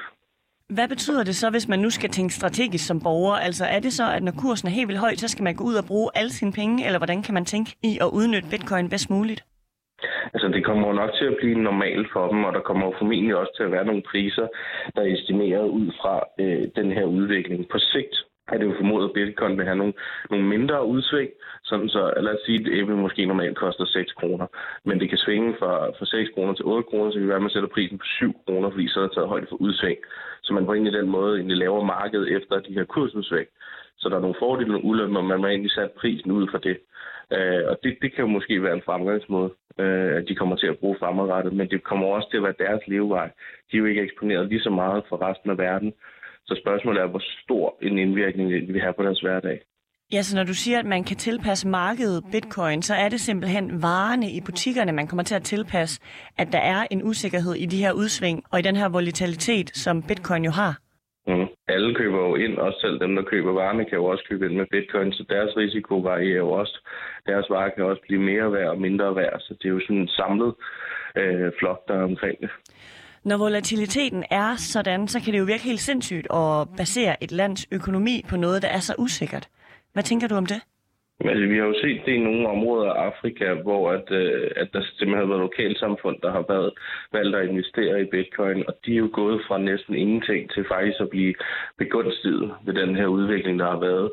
Hvad 0.68 0.88
betyder 0.88 1.24
det 1.24 1.36
så, 1.36 1.50
hvis 1.50 1.68
man 1.68 1.78
nu 1.78 1.90
skal 1.90 2.10
tænke 2.10 2.34
strategisk 2.34 2.86
som 2.86 3.00
borger? 3.00 3.34
Altså 3.34 3.64
er 3.64 3.80
det 3.80 3.92
så, 3.92 4.12
at 4.12 4.22
når 4.22 4.32
kursen 4.32 4.68
er 4.68 4.72
helt 4.72 4.88
vildt 4.88 5.00
høj, 5.00 5.14
så 5.14 5.28
skal 5.28 5.42
man 5.42 5.54
gå 5.54 5.64
ud 5.64 5.74
og 5.74 5.84
bruge 5.84 6.10
alle 6.14 6.32
sine 6.32 6.52
penge, 6.52 6.86
eller 6.86 6.98
hvordan 6.98 7.22
kan 7.22 7.34
man 7.34 7.44
tænke 7.44 7.70
i 7.82 7.98
at 8.00 8.10
udnytte 8.12 8.48
bitcoin 8.50 8.88
bedst 8.88 9.10
muligt? 9.10 9.44
Altså 10.34 10.48
det 10.48 10.64
kommer 10.64 10.88
jo 10.88 10.92
nok 10.92 11.12
til 11.18 11.24
at 11.24 11.36
blive 11.40 11.58
normalt 11.58 12.08
for 12.12 12.28
dem, 12.28 12.44
og 12.44 12.52
der 12.52 12.60
kommer 12.60 12.86
jo 12.86 12.94
formentlig 12.98 13.36
også 13.36 13.52
til 13.56 13.62
at 13.62 13.72
være 13.72 13.84
nogle 13.84 14.02
priser, 14.10 14.46
der 14.94 15.02
er 15.02 15.14
estimeret 15.16 15.68
ud 15.68 15.86
fra 16.00 16.14
øh, 16.40 16.64
den 16.76 16.92
her 16.92 17.04
udvikling 17.04 17.68
på 17.72 17.78
sigt 17.78 18.16
er 18.48 18.58
det 18.58 18.66
jo 18.66 18.74
formodet, 18.76 19.08
at 19.08 19.14
bitcoin 19.14 19.58
vil 19.58 19.64
have 19.64 19.76
nogle, 19.76 19.94
nogle 20.30 20.46
mindre 20.46 20.86
udsving, 20.86 21.30
sådan 21.64 21.88
så, 21.88 22.12
lad 22.16 22.34
os 22.34 22.44
sige, 22.46 22.60
at 22.60 22.78
æble 22.78 22.96
måske 22.96 23.26
normalt 23.26 23.56
koster 23.56 23.84
6 23.84 24.12
kroner, 24.12 24.46
men 24.84 25.00
det 25.00 25.08
kan 25.08 25.18
svinge 25.18 25.54
fra, 25.58 25.72
fra 25.98 26.06
6 26.06 26.30
kroner 26.34 26.54
til 26.54 26.64
8 26.64 26.82
kroner, 26.90 27.10
så 27.10 27.14
kan 27.14 27.22
det 27.22 27.28
være, 27.28 27.42
at 27.42 27.42
man 27.42 27.50
sætter 27.50 27.68
prisen 27.68 27.98
på 27.98 28.04
7 28.04 28.32
kroner, 28.46 28.70
fordi 28.70 28.88
så 28.88 29.00
er 29.00 29.06
der 29.06 29.14
taget 29.14 29.28
højde 29.28 29.46
for 29.48 29.56
udsving. 29.56 29.98
Så 30.42 30.52
man 30.54 30.66
på 30.66 30.72
egentlig 30.72 30.92
den 30.92 31.08
måde 31.08 31.36
egentlig 31.36 31.56
laver 31.56 31.84
markedet 31.84 32.36
efter 32.36 32.60
de 32.60 32.72
her 32.72 32.84
kursudsving. 32.84 33.48
Så 33.98 34.08
der 34.08 34.16
er 34.16 34.20
nogle 34.20 34.40
fordele 34.42 34.74
og 34.74 34.84
ulemper, 34.84 35.20
men 35.20 35.28
man 35.28 35.40
har 35.40 35.48
egentlig 35.48 35.72
sat 35.72 35.90
prisen 35.90 36.30
ud 36.30 36.48
fra 36.50 36.58
det. 36.58 36.76
Øh, 37.32 37.62
og 37.70 37.78
det, 37.82 37.98
det 38.02 38.14
kan 38.14 38.24
jo 38.24 38.30
måske 38.30 38.62
være 38.62 38.74
en 38.74 38.86
fremgangsmåde, 38.86 39.50
øh, 39.78 40.16
at 40.16 40.24
de 40.28 40.34
kommer 40.34 40.56
til 40.56 40.66
at 40.66 40.78
bruge 40.78 40.96
fremadrettet, 40.98 41.52
men 41.52 41.70
det 41.70 41.84
kommer 41.84 42.06
også 42.06 42.30
til 42.30 42.36
at 42.36 42.42
være 42.42 42.62
deres 42.66 42.82
levevej. 42.86 43.30
De 43.68 43.76
er 43.76 43.80
jo 43.80 43.84
ikke 43.84 44.02
eksponeret 44.02 44.48
lige 44.48 44.60
så 44.60 44.70
meget 44.70 45.04
for 45.08 45.22
resten 45.28 45.50
af 45.50 45.58
verden, 45.58 45.92
så 46.46 46.60
spørgsmålet 46.62 47.02
er, 47.02 47.06
hvor 47.06 47.22
stor 47.44 47.76
en 47.82 47.98
indvirkning 47.98 48.74
vi 48.74 48.78
har 48.78 48.92
på 48.92 49.02
deres 49.02 49.20
hverdag. 49.20 49.60
Ja, 50.12 50.22
så 50.22 50.36
når 50.36 50.44
du 50.44 50.54
siger, 50.54 50.78
at 50.78 50.86
man 50.86 51.04
kan 51.04 51.16
tilpasse 51.16 51.68
markedet 51.68 52.24
bitcoin, 52.32 52.82
så 52.82 52.94
er 52.94 53.08
det 53.08 53.20
simpelthen 53.20 53.82
varerne 53.82 54.30
i 54.30 54.40
butikkerne, 54.40 54.92
man 54.92 55.06
kommer 55.06 55.22
til 55.22 55.34
at 55.34 55.42
tilpasse, 55.42 56.00
at 56.38 56.48
der 56.52 56.58
er 56.58 56.86
en 56.90 57.02
usikkerhed 57.02 57.54
i 57.54 57.66
de 57.66 57.76
her 57.84 57.92
udsving 57.92 58.44
og 58.50 58.58
i 58.58 58.62
den 58.62 58.76
her 58.76 58.88
volatilitet, 58.88 59.70
som 59.76 60.02
bitcoin 60.02 60.44
jo 60.44 60.50
har. 60.50 60.78
Mm. 61.26 61.46
Alle 61.68 61.94
køber 61.94 62.18
jo 62.18 62.34
ind, 62.34 62.58
også 62.58 62.78
selv 62.80 63.00
dem, 63.00 63.14
der 63.16 63.22
køber 63.22 63.52
varerne, 63.52 63.84
kan 63.84 63.98
jo 63.98 64.04
også 64.04 64.24
købe 64.28 64.46
ind 64.46 64.56
med 64.56 64.66
bitcoin, 64.70 65.12
så 65.12 65.24
deres 65.28 65.56
risiko 65.56 65.94
varierer 65.98 66.36
jo 66.36 66.50
også. 66.50 66.88
Deres 67.26 67.46
varer 67.50 67.70
kan 67.70 67.84
også 67.84 68.02
blive 68.02 68.22
mere 68.22 68.52
værd 68.52 68.68
og 68.68 68.80
mindre 68.80 69.16
værd, 69.16 69.40
så 69.40 69.54
det 69.54 69.64
er 69.68 69.72
jo 69.72 69.80
sådan 69.80 69.96
en 69.96 70.08
samlet 70.08 70.54
øh, 71.16 71.52
flok, 71.58 71.88
der 71.88 71.94
er 71.94 72.02
omkring 72.02 72.40
det. 72.40 72.50
Når 73.26 73.36
volatiliteten 73.36 74.24
er 74.30 74.56
sådan, 74.56 75.08
så 75.08 75.20
kan 75.20 75.32
det 75.32 75.38
jo 75.38 75.44
virke 75.44 75.64
helt 75.64 75.80
sindssygt 75.80 76.26
at 76.34 76.68
basere 76.76 77.22
et 77.22 77.32
lands 77.32 77.66
økonomi 77.70 78.22
på 78.28 78.36
noget, 78.36 78.62
der 78.62 78.68
er 78.68 78.80
så 78.80 78.94
usikkert. 78.98 79.48
Hvad 79.92 80.02
tænker 80.02 80.28
du 80.28 80.34
om 80.34 80.46
det? 80.46 80.60
Altså, 81.20 81.46
vi 81.46 81.58
har 81.58 81.66
jo 81.66 81.74
set 81.82 82.00
det 82.06 82.12
i 82.12 82.24
nogle 82.24 82.48
områder 82.48 82.90
af 82.92 83.06
Afrika, 83.06 83.54
hvor 83.54 83.90
at, 83.90 84.10
øh, 84.10 84.50
at 84.56 84.68
der 84.72 84.80
simpelthen 84.82 85.18
har 85.18 85.32
været 85.32 85.48
lokalsamfund, 85.48 86.16
der 86.22 86.30
har 86.32 86.44
været 86.48 86.72
valgt 87.12 87.36
at 87.36 87.48
investere 87.48 88.02
i 88.02 88.04
bitcoin, 88.04 88.64
og 88.68 88.74
de 88.86 88.92
er 88.92 88.98
jo 88.98 89.10
gået 89.12 89.40
fra 89.48 89.58
næsten 89.58 89.94
ingenting 89.94 90.50
til 90.50 90.64
faktisk 90.68 91.00
at 91.00 91.10
blive 91.10 91.34
begunstiget 91.78 92.52
ved 92.66 92.74
den 92.74 92.96
her 92.96 93.06
udvikling, 93.06 93.58
der 93.58 93.70
har 93.70 93.80
været. 93.80 94.10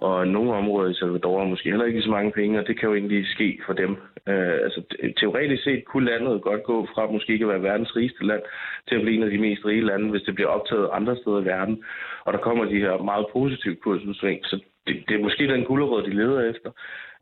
Og 0.00 0.28
nogle 0.28 0.52
områder 0.52 0.90
i 0.90 0.94
Salvador 0.94 1.38
har 1.38 1.46
måske 1.46 1.70
heller 1.70 1.86
ikke 1.86 2.02
så 2.02 2.10
mange 2.10 2.32
penge, 2.32 2.58
og 2.60 2.66
det 2.66 2.78
kan 2.78 2.88
jo 2.88 2.94
egentlig 2.94 3.26
ske 3.26 3.60
for 3.66 3.72
dem. 3.72 3.90
Øh, 4.28 4.58
altså, 4.66 4.82
teoretisk 5.20 5.62
set 5.64 5.84
kunne 5.84 6.10
landet 6.10 6.42
godt 6.42 6.62
gå 6.62 6.88
fra 6.94 7.10
måske 7.10 7.32
ikke 7.32 7.44
at 7.44 7.50
være 7.50 7.62
verdens 7.62 7.96
rigeste 7.96 8.26
land 8.26 8.42
til 8.88 8.94
at 8.94 9.02
blive 9.02 9.16
en 9.16 9.22
af 9.22 9.30
de 9.30 9.38
mest 9.38 9.64
rige 9.64 9.86
lande, 9.86 10.10
hvis 10.10 10.22
det 10.22 10.34
bliver 10.34 10.48
optaget 10.48 10.90
andre 10.92 11.16
steder 11.16 11.40
i 11.40 11.44
verden. 11.44 11.84
Og 12.24 12.32
der 12.32 12.38
kommer 12.38 12.64
de 12.64 12.78
her 12.84 13.02
meget 13.02 13.26
positive 13.32 13.76
kursudsving, 13.76 14.40
så 14.44 14.60
det, 14.86 15.04
det 15.08 15.14
er 15.14 15.22
måske 15.22 15.48
den 15.48 15.64
gulderød, 15.64 16.02
de 16.04 16.14
leder 16.14 16.50
efter. 16.50 16.70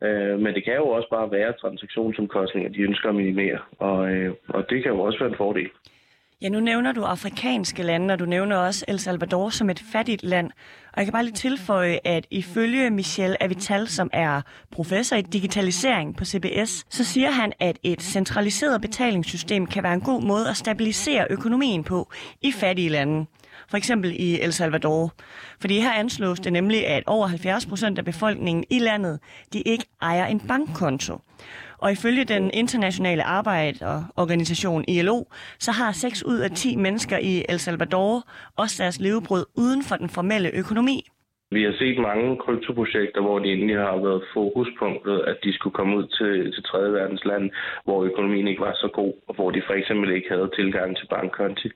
Øh, 0.03 0.39
men 0.39 0.53
det 0.55 0.63
kan 0.63 0.75
jo 0.75 0.87
også 0.87 1.09
bare 1.09 1.31
være 1.31 1.53
transaktionsomkostninger, 1.61 2.69
de 2.69 2.81
ønsker 2.81 3.09
at 3.09 3.15
minimere, 3.15 3.59
og, 3.79 4.11
øh, 4.11 4.33
og 4.47 4.69
det 4.69 4.83
kan 4.83 4.91
jo 4.91 4.99
også 4.99 5.19
være 5.19 5.29
en 5.29 5.37
fordel. 5.37 5.69
Ja, 6.41 6.49
nu 6.49 6.59
nævner 6.59 6.91
du 6.91 7.01
afrikanske 7.01 7.83
lande, 7.83 8.13
og 8.13 8.19
du 8.19 8.25
nævner 8.25 8.57
også 8.57 8.85
El 8.87 8.99
Salvador 8.99 9.49
som 9.49 9.69
et 9.69 9.81
fattigt 9.93 10.23
land. 10.23 10.51
Og 10.93 10.97
jeg 10.97 11.05
kan 11.05 11.13
bare 11.13 11.23
lige 11.23 11.33
tilføje, 11.33 11.99
at 12.03 12.27
ifølge 12.31 12.89
Michel 12.89 13.35
Avital, 13.39 13.87
som 13.87 14.09
er 14.13 14.41
professor 14.71 15.15
i 15.15 15.21
digitalisering 15.21 16.17
på 16.17 16.25
CBS, 16.25 16.85
så 16.89 17.03
siger 17.03 17.31
han, 17.31 17.53
at 17.59 17.77
et 17.83 18.01
centraliseret 18.01 18.81
betalingssystem 18.81 19.65
kan 19.65 19.83
være 19.83 19.93
en 19.93 20.01
god 20.01 20.21
måde 20.21 20.49
at 20.49 20.57
stabilisere 20.57 21.27
økonomien 21.29 21.83
på 21.83 22.11
i 22.41 22.51
fattige 22.51 22.89
lande 22.89 23.25
for 23.71 23.77
eksempel 23.77 24.15
i 24.19 24.41
El 24.41 24.53
Salvador. 24.53 25.13
Fordi 25.59 25.79
her 25.79 25.93
anslås 25.93 26.39
det 26.39 26.53
nemlig, 26.53 26.87
at 26.87 27.03
over 27.05 27.27
70 27.27 27.65
procent 27.65 27.97
af 27.97 28.05
befolkningen 28.05 28.63
i 28.69 28.79
landet, 28.79 29.19
de 29.53 29.61
ikke 29.61 29.85
ejer 30.01 30.25
en 30.25 30.39
bankkonto. 30.39 31.19
Og 31.77 31.91
ifølge 31.91 32.25
den 32.25 32.51
internationale 32.53 33.23
arbejderorganisation 33.23 34.85
ILO, 34.87 35.23
så 35.59 35.71
har 35.71 35.91
6 35.91 36.23
ud 36.23 36.37
af 36.37 36.51
10 36.51 36.75
mennesker 36.75 37.17
i 37.17 37.45
El 37.49 37.59
Salvador 37.59 38.27
også 38.57 38.83
deres 38.83 38.99
levebrød 38.99 39.45
uden 39.55 39.83
for 39.83 39.95
den 39.95 40.09
formelle 40.09 40.49
økonomi. 40.49 41.10
Vi 41.55 41.63
har 41.63 41.73
set 41.79 41.97
mange 41.97 42.37
kryptoprojekter, 42.37 43.21
hvor 43.21 43.39
det 43.39 43.49
egentlig 43.51 43.77
har 43.77 43.97
været 44.07 44.23
fokuspunktet, 44.33 45.17
at 45.31 45.37
de 45.43 45.53
skulle 45.53 45.73
komme 45.73 45.97
ud 45.97 46.07
til, 46.17 46.53
til 46.53 46.63
tredje 46.63 46.93
verdens 46.93 47.25
land, 47.25 47.51
hvor 47.83 48.03
økonomien 48.03 48.47
ikke 48.47 48.61
var 48.61 48.73
så 48.73 48.89
god, 48.93 49.13
og 49.27 49.35
hvor 49.35 49.49
de 49.51 49.61
for 49.67 49.73
eksempel 49.73 50.11
ikke 50.11 50.29
havde 50.29 50.49
tilgang 50.55 50.97
til 50.97 51.07
bankkonti. 51.07 51.69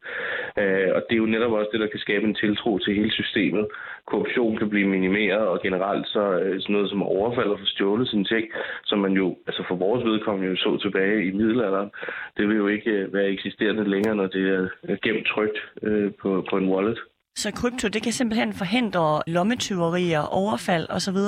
Øh, 0.62 0.90
og 0.96 1.02
det 1.06 1.14
er 1.16 1.24
jo 1.24 1.34
netop 1.34 1.52
også 1.52 1.70
det, 1.72 1.80
der 1.80 1.88
kan 1.88 2.00
skabe 2.00 2.26
en 2.26 2.36
tiltro 2.36 2.78
til 2.80 2.96
hele 2.96 3.12
systemet. 3.12 3.68
Korruption 4.06 4.58
kan 4.58 4.70
blive 4.70 4.88
minimeret, 4.88 5.48
og 5.48 5.62
generelt 5.62 6.08
så 6.08 6.24
øh, 6.40 6.62
sådan 6.62 6.74
noget 6.74 6.90
som 6.90 7.04
overfald 7.04 7.50
og 7.50 7.60
forstjålet 7.60 8.08
sin 8.08 8.26
ting, 8.26 8.46
som 8.86 9.00
man 9.00 9.12
jo, 9.12 9.38
altså 9.48 9.64
for 9.68 9.76
vores 9.76 10.06
vedkommende 10.06 10.50
jo 10.50 10.56
så 10.56 10.78
tilbage 10.82 11.26
i 11.26 11.32
middelalderen, 11.32 11.92
det 12.38 12.48
vil 12.48 12.58
jo 12.58 12.68
ikke 12.68 12.92
øh, 12.92 13.14
være 13.14 13.30
eksisterende 13.30 13.90
længere, 13.90 14.16
når 14.16 14.28
det 14.28 14.44
er 14.56 14.68
øh, 14.90 14.98
gemt 15.04 15.28
trygt 15.28 15.58
øh, 15.84 16.12
på, 16.22 16.46
på 16.50 16.58
en 16.58 16.70
wallet. 16.70 17.00
Så 17.36 17.52
krypto, 17.52 17.88
det 17.88 18.04
kan 18.04 18.12
simpelthen 18.12 18.54
forhindre 18.54 19.22
lommetyverier, 19.28 20.22
overfald 20.22 20.86
osv.? 20.90 21.20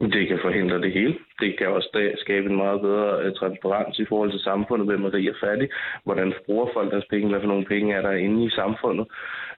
Det 0.00 0.28
kan 0.28 0.38
forhindre 0.42 0.80
det 0.80 0.92
hele. 0.92 1.14
Det 1.40 1.58
kan 1.58 1.68
også 1.68 2.12
skabe 2.24 2.46
en 2.50 2.56
meget 2.56 2.80
bedre 2.80 3.22
øh, 3.22 3.34
transparens 3.34 3.98
i 3.98 4.06
forhold 4.08 4.30
til 4.30 4.40
samfundet, 4.40 4.86
hvem 4.88 5.04
er 5.04 5.14
rig 5.14 5.30
og 5.30 5.36
fattig, 5.44 5.68
hvordan 6.04 6.34
bruger 6.46 6.66
folk 6.74 6.90
deres 6.92 7.06
penge, 7.10 7.28
hvad 7.28 7.40
for 7.40 7.48
nogle 7.48 7.64
penge 7.64 7.94
er 7.94 8.02
der 8.02 8.12
inde 8.12 8.44
i 8.44 8.50
samfundet, 8.50 9.06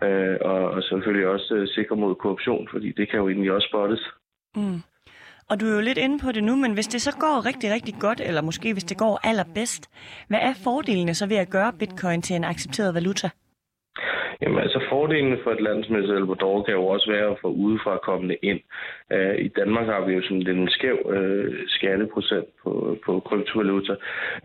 øh, 0.03 0.37
og 0.41 0.83
selvfølgelig 0.83 1.27
også 1.27 1.55
øh, 1.55 1.69
sikre 1.69 1.97
mod 1.97 2.15
korruption, 2.15 2.69
fordi 2.73 2.93
det 2.93 3.11
kan 3.11 3.19
jo 3.19 3.29
egentlig 3.29 3.53
også 3.53 3.69
spottes. 3.69 4.03
Mm. 4.57 4.81
Og 5.51 5.61
du 5.61 5.67
er 5.67 5.75
jo 5.75 5.81
lidt 5.81 5.99
inde 5.99 6.19
på 6.25 6.33
det 6.33 6.45
nu, 6.45 6.57
men 6.57 6.73
hvis 6.75 6.87
det 6.87 7.03
så 7.03 7.13
går 7.21 7.47
rigtig, 7.47 7.73
rigtig 7.73 7.95
godt, 8.01 8.21
eller 8.21 8.43
måske 8.43 8.73
hvis 8.73 8.85
det 8.85 8.99
går 8.99 9.21
allerbedst, 9.25 9.85
hvad 10.29 10.39
er 10.43 10.55
fordelene 10.65 11.15
så 11.15 11.27
ved 11.29 11.37
at 11.37 11.51
gøre 11.51 11.73
bitcoin 11.79 12.23
til 12.23 12.37
en 12.37 12.45
accepteret 12.45 12.95
valuta? 12.95 13.31
Jamen 14.43 14.59
altså 14.59 14.81
fordelen 14.89 15.39
for 15.43 15.51
et 15.51 15.61
land 15.61 15.85
som 15.85 15.97
El 15.97 16.07
Salvador 16.07 16.63
kan 16.63 16.75
jo 16.75 16.87
også 16.87 17.11
være 17.11 17.31
at 17.31 17.39
få 17.43 17.49
udefra 17.49 17.97
kommende 17.97 18.37
ind. 18.43 18.61
Uh, 19.15 19.35
I 19.47 19.49
Danmark 19.49 19.87
har 19.87 20.07
vi 20.07 20.13
jo 20.13 20.23
sådan 20.23 20.57
en 20.57 20.69
skæv 20.69 20.99
øh, 21.17 21.55
skatteprocent 21.67 22.49
på, 22.63 22.97
på 23.05 23.21
kryptovaluta, 23.21 23.95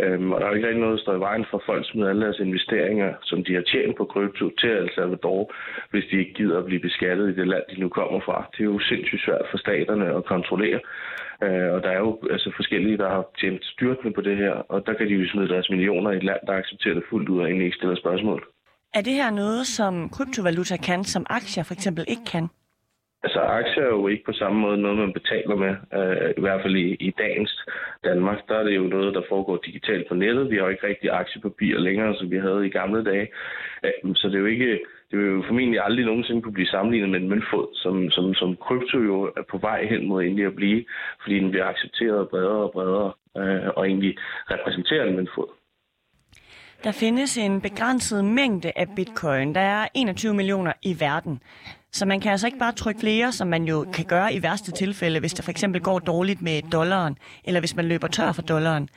um, 0.06 0.32
og 0.32 0.40
der 0.40 0.46
er 0.46 0.50
jo 0.50 0.56
ikke 0.56 0.68
rigtig 0.68 0.82
noget, 0.82 0.98
der 0.98 1.04
står 1.04 1.16
i 1.16 1.26
vejen 1.30 1.46
for 1.52 1.64
folk 1.66 1.86
smider 1.86 2.10
alle 2.10 2.26
deres 2.26 2.40
investeringer, 2.40 3.14
som 3.22 3.44
de 3.44 3.54
har 3.54 3.62
tjent 3.62 3.98
på 3.98 4.06
krypto 4.06 4.50
til 4.60 4.70
El 4.70 4.90
Salvador, 4.96 5.54
hvis 5.92 6.06
de 6.12 6.20
ikke 6.20 6.34
gider 6.34 6.60
at 6.60 6.66
blive 6.66 6.80
beskattet 6.80 7.30
i 7.30 7.36
det 7.40 7.48
land, 7.48 7.64
de 7.76 7.80
nu 7.80 7.90
kommer 7.90 8.20
fra. 8.20 8.50
Det 8.52 8.60
er 8.60 8.72
jo 8.74 8.80
sindssygt 8.80 9.26
svært 9.26 9.46
for 9.52 9.58
staterne 9.58 10.16
at 10.18 10.26
kontrollere. 10.26 10.80
Uh, 11.46 11.70
og 11.76 11.80
der 11.84 11.90
er 11.90 12.00
jo 12.00 12.20
altså 12.32 12.52
forskellige, 12.56 12.98
der 12.98 13.10
har 13.10 13.26
tjent 13.40 13.66
styrtende 13.66 14.14
på 14.14 14.22
det 14.22 14.38
her, 14.38 14.52
og 14.52 14.86
der 14.86 14.94
kan 14.94 15.08
de 15.08 15.14
jo 15.14 15.30
smide 15.30 15.50
deres 15.50 15.70
millioner 15.70 16.12
i 16.12 16.18
et 16.18 16.24
land, 16.24 16.40
der 16.48 16.54
accepterer 16.54 16.94
det 16.94 17.04
fuldt 17.10 17.30
ud 17.30 17.40
og 17.40 17.46
egentlig 17.46 17.66
ikke 17.66 17.78
stiller 17.78 17.96
spørgsmål. 17.96 18.53
Er 18.98 19.02
det 19.02 19.14
her 19.14 19.32
noget, 19.32 19.68
som 19.68 20.10
kryptovaluta 20.10 20.78
kan, 20.78 21.04
som 21.04 21.26
aktier 21.30 21.64
for 21.64 21.74
eksempel 21.74 22.06
ikke 22.08 22.26
kan? 22.32 22.48
Altså 23.24 23.40
aktier 23.40 23.84
er 23.84 23.88
jo 23.88 24.08
ikke 24.08 24.26
på 24.26 24.34
samme 24.34 24.60
måde 24.60 24.78
noget, 24.78 24.98
man 24.98 25.14
betaler 25.14 25.56
med. 25.56 25.74
Uh, 26.00 26.30
I 26.38 26.42
hvert 26.42 26.62
fald 26.62 26.76
i, 26.76 26.88
i 27.08 27.12
dagens 27.18 27.66
Danmark, 28.04 28.40
der 28.48 28.56
er 28.56 28.64
det 28.64 28.76
jo 28.76 28.84
noget, 28.84 29.16
der 29.16 29.22
foregår 29.30 29.58
digitalt 29.66 30.08
på 30.08 30.16
nettet. 30.16 30.50
Vi 30.50 30.56
har 30.56 30.64
jo 30.64 30.70
ikke 30.70 30.88
rigtig 30.88 31.10
aktiepapirer 31.12 31.80
længere, 31.80 32.16
som 32.18 32.32
vi 32.32 32.38
havde 32.38 32.66
i 32.68 32.70
gamle 32.70 33.04
dage. 33.04 33.28
Uh, 33.84 34.16
så 34.16 34.28
det 34.28 34.36
er 34.36 34.40
jo 34.40 34.46
ikke, 34.46 34.80
det 35.12 35.20
vil 35.20 35.28
jo 35.28 35.44
formentlig 35.48 35.80
aldrig 35.84 36.06
nogensinde 36.06 36.42
kunne 36.42 36.54
blive 36.54 36.74
sammenlignet 36.76 37.10
med 37.10 37.20
en 37.20 37.30
møntfod, 37.30 37.68
som, 37.84 38.10
som, 38.12 38.34
som 38.34 38.56
krypto 38.56 38.98
jo 39.00 39.24
er 39.38 39.44
på 39.52 39.58
vej 39.58 39.86
hen 39.86 40.08
mod 40.08 40.24
egentlig 40.24 40.46
at 40.46 40.56
blive, 40.56 40.86
fordi 41.22 41.40
den 41.40 41.52
bliver 41.52 41.66
accepteret 41.66 42.30
bredere 42.30 42.64
og 42.68 42.72
bredere 42.72 43.12
øh, 43.38 43.70
og 43.76 43.88
egentlig 43.88 44.18
repræsenterer 44.52 45.06
en 45.06 45.16
møntfod. 45.16 45.48
Der 46.84 46.92
findes 46.92 47.38
en 47.38 47.62
begrænset 47.62 48.26
mængde 48.26 48.72
af 48.76 48.88
bitcoin. 48.96 49.56
Der 49.56 49.62
er 49.62 49.88
21 49.94 50.34
millioner 50.34 50.74
i 50.82 51.00
verden. 51.00 51.40
Så 51.92 52.06
man 52.06 52.20
kan 52.20 52.32
altså 52.32 52.48
ikke 52.48 52.60
bare 52.60 52.72
trykke 52.72 53.00
flere, 53.00 53.32
som 53.32 53.48
man 53.48 53.64
jo 53.64 53.86
kan 53.94 54.06
gøre 54.06 54.34
i 54.34 54.44
værste 54.44 54.72
tilfælde, 54.72 55.20
hvis 55.20 55.34
det 55.34 55.46
for 55.46 55.52
eksempel 55.52 55.82
går 55.82 56.00
dårligt 56.00 56.42
med 56.42 56.62
dollaren, 56.62 57.18
eller 57.44 57.60
hvis 57.60 57.76
man 57.76 57.86
løber 57.86 58.08
tør 58.08 58.32
for 58.32 58.42
dollaren. 58.42 58.90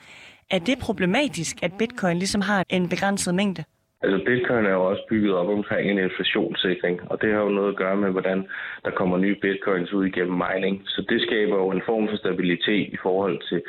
Er 0.50 0.58
det 0.58 0.78
problematisk, 0.78 1.56
at 1.62 1.72
bitcoin 1.78 2.18
ligesom 2.18 2.40
har 2.40 2.64
en 2.68 2.88
begrænset 2.88 3.34
mængde? 3.34 3.64
Altså 4.06 4.24
bitcoin 4.26 4.66
er 4.66 4.70
jo 4.70 4.84
også 4.90 5.02
bygget 5.08 5.34
op 5.34 5.48
omkring 5.48 5.90
en 5.90 5.98
inflationssikring, 5.98 7.10
og 7.10 7.22
det 7.22 7.32
har 7.32 7.40
jo 7.40 7.48
noget 7.48 7.68
at 7.68 7.76
gøre 7.76 7.96
med, 7.96 8.10
hvordan 8.10 8.48
der 8.84 8.90
kommer 8.90 9.16
nye 9.16 9.36
bitcoins 9.42 9.92
ud 9.92 10.06
igennem 10.06 10.42
mining. 10.46 10.82
Så 10.86 11.04
det 11.08 11.22
skaber 11.22 11.56
jo 11.56 11.70
en 11.70 11.82
form 11.86 12.08
for 12.08 12.16
stabilitet 12.16 12.92
i 12.92 12.96
forhold 13.02 13.40
til, 13.48 13.62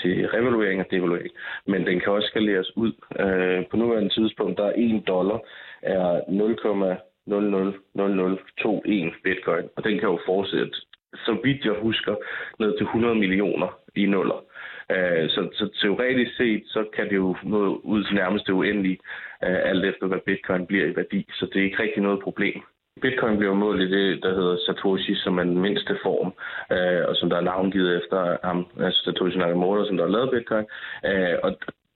til 0.00 0.28
revaluering 0.28 0.80
og 0.80 0.86
devaluering. 0.90 1.30
Men 1.66 1.86
den 1.86 2.00
kan 2.00 2.12
også 2.12 2.28
skaleres 2.28 2.76
ud. 2.76 2.92
Øh, 3.20 3.66
på 3.70 3.76
nuværende 3.76 4.14
tidspunkt, 4.14 4.58
der 4.58 4.64
er 4.64 4.72
1 4.76 5.08
dollar 5.08 5.40
er 5.82 6.20
0,000021 6.28 9.12
bitcoin, 9.24 9.68
og 9.76 9.84
den 9.84 9.98
kan 9.98 10.08
jo 10.08 10.18
fortsætte, 10.26 10.72
så 11.14 11.36
vidt 11.44 11.64
jeg 11.64 11.74
husker, 11.82 12.14
ned 12.58 12.76
til 12.76 12.84
100 12.84 13.14
millioner 13.14 13.78
i 13.96 14.06
nuller. 14.06 14.44
Øh, 14.90 15.30
så, 15.30 15.48
så 15.52 15.68
teoretisk 15.80 16.36
set, 16.36 16.62
så 16.66 16.84
kan 16.96 17.08
det 17.08 17.16
jo 17.16 17.36
nå 17.42 17.80
ud 17.84 18.04
til 18.04 18.14
nærmest 18.14 18.48
uendelige, 18.48 18.98
øh, 19.44 19.58
alt 19.70 19.84
efter 19.84 20.06
hvad 20.06 20.18
bitcoin 20.26 20.66
bliver 20.66 20.86
i 20.86 20.96
værdi. 20.96 21.26
Så 21.32 21.46
det 21.46 21.60
er 21.60 21.64
ikke 21.64 21.82
rigtig 21.82 22.02
noget 22.02 22.20
problem. 22.22 22.62
Bitcoin 23.00 23.38
bliver 23.38 23.54
målt 23.54 23.80
i 23.82 23.90
det, 23.90 24.22
der 24.22 24.34
hedder 24.34 24.56
Satoshi, 24.66 25.14
som 25.14 25.38
er 25.38 25.44
den 25.44 25.58
mindste 25.58 25.98
form, 26.02 26.30
øh, 26.76 27.08
og 27.08 27.16
som 27.16 27.30
der 27.30 27.36
er 27.36 27.48
navngivet 27.50 27.96
efter 27.96 28.36
ham, 28.44 28.66
altså 28.80 29.02
Satoshi 29.04 29.38
Nakamoto, 29.38 29.86
som 29.86 29.96
der 29.96 30.04
har 30.04 30.12
lavet 30.12 30.30
Bitcoin. 30.30 30.66
Øh, 31.04 31.36
og 31.42 31.50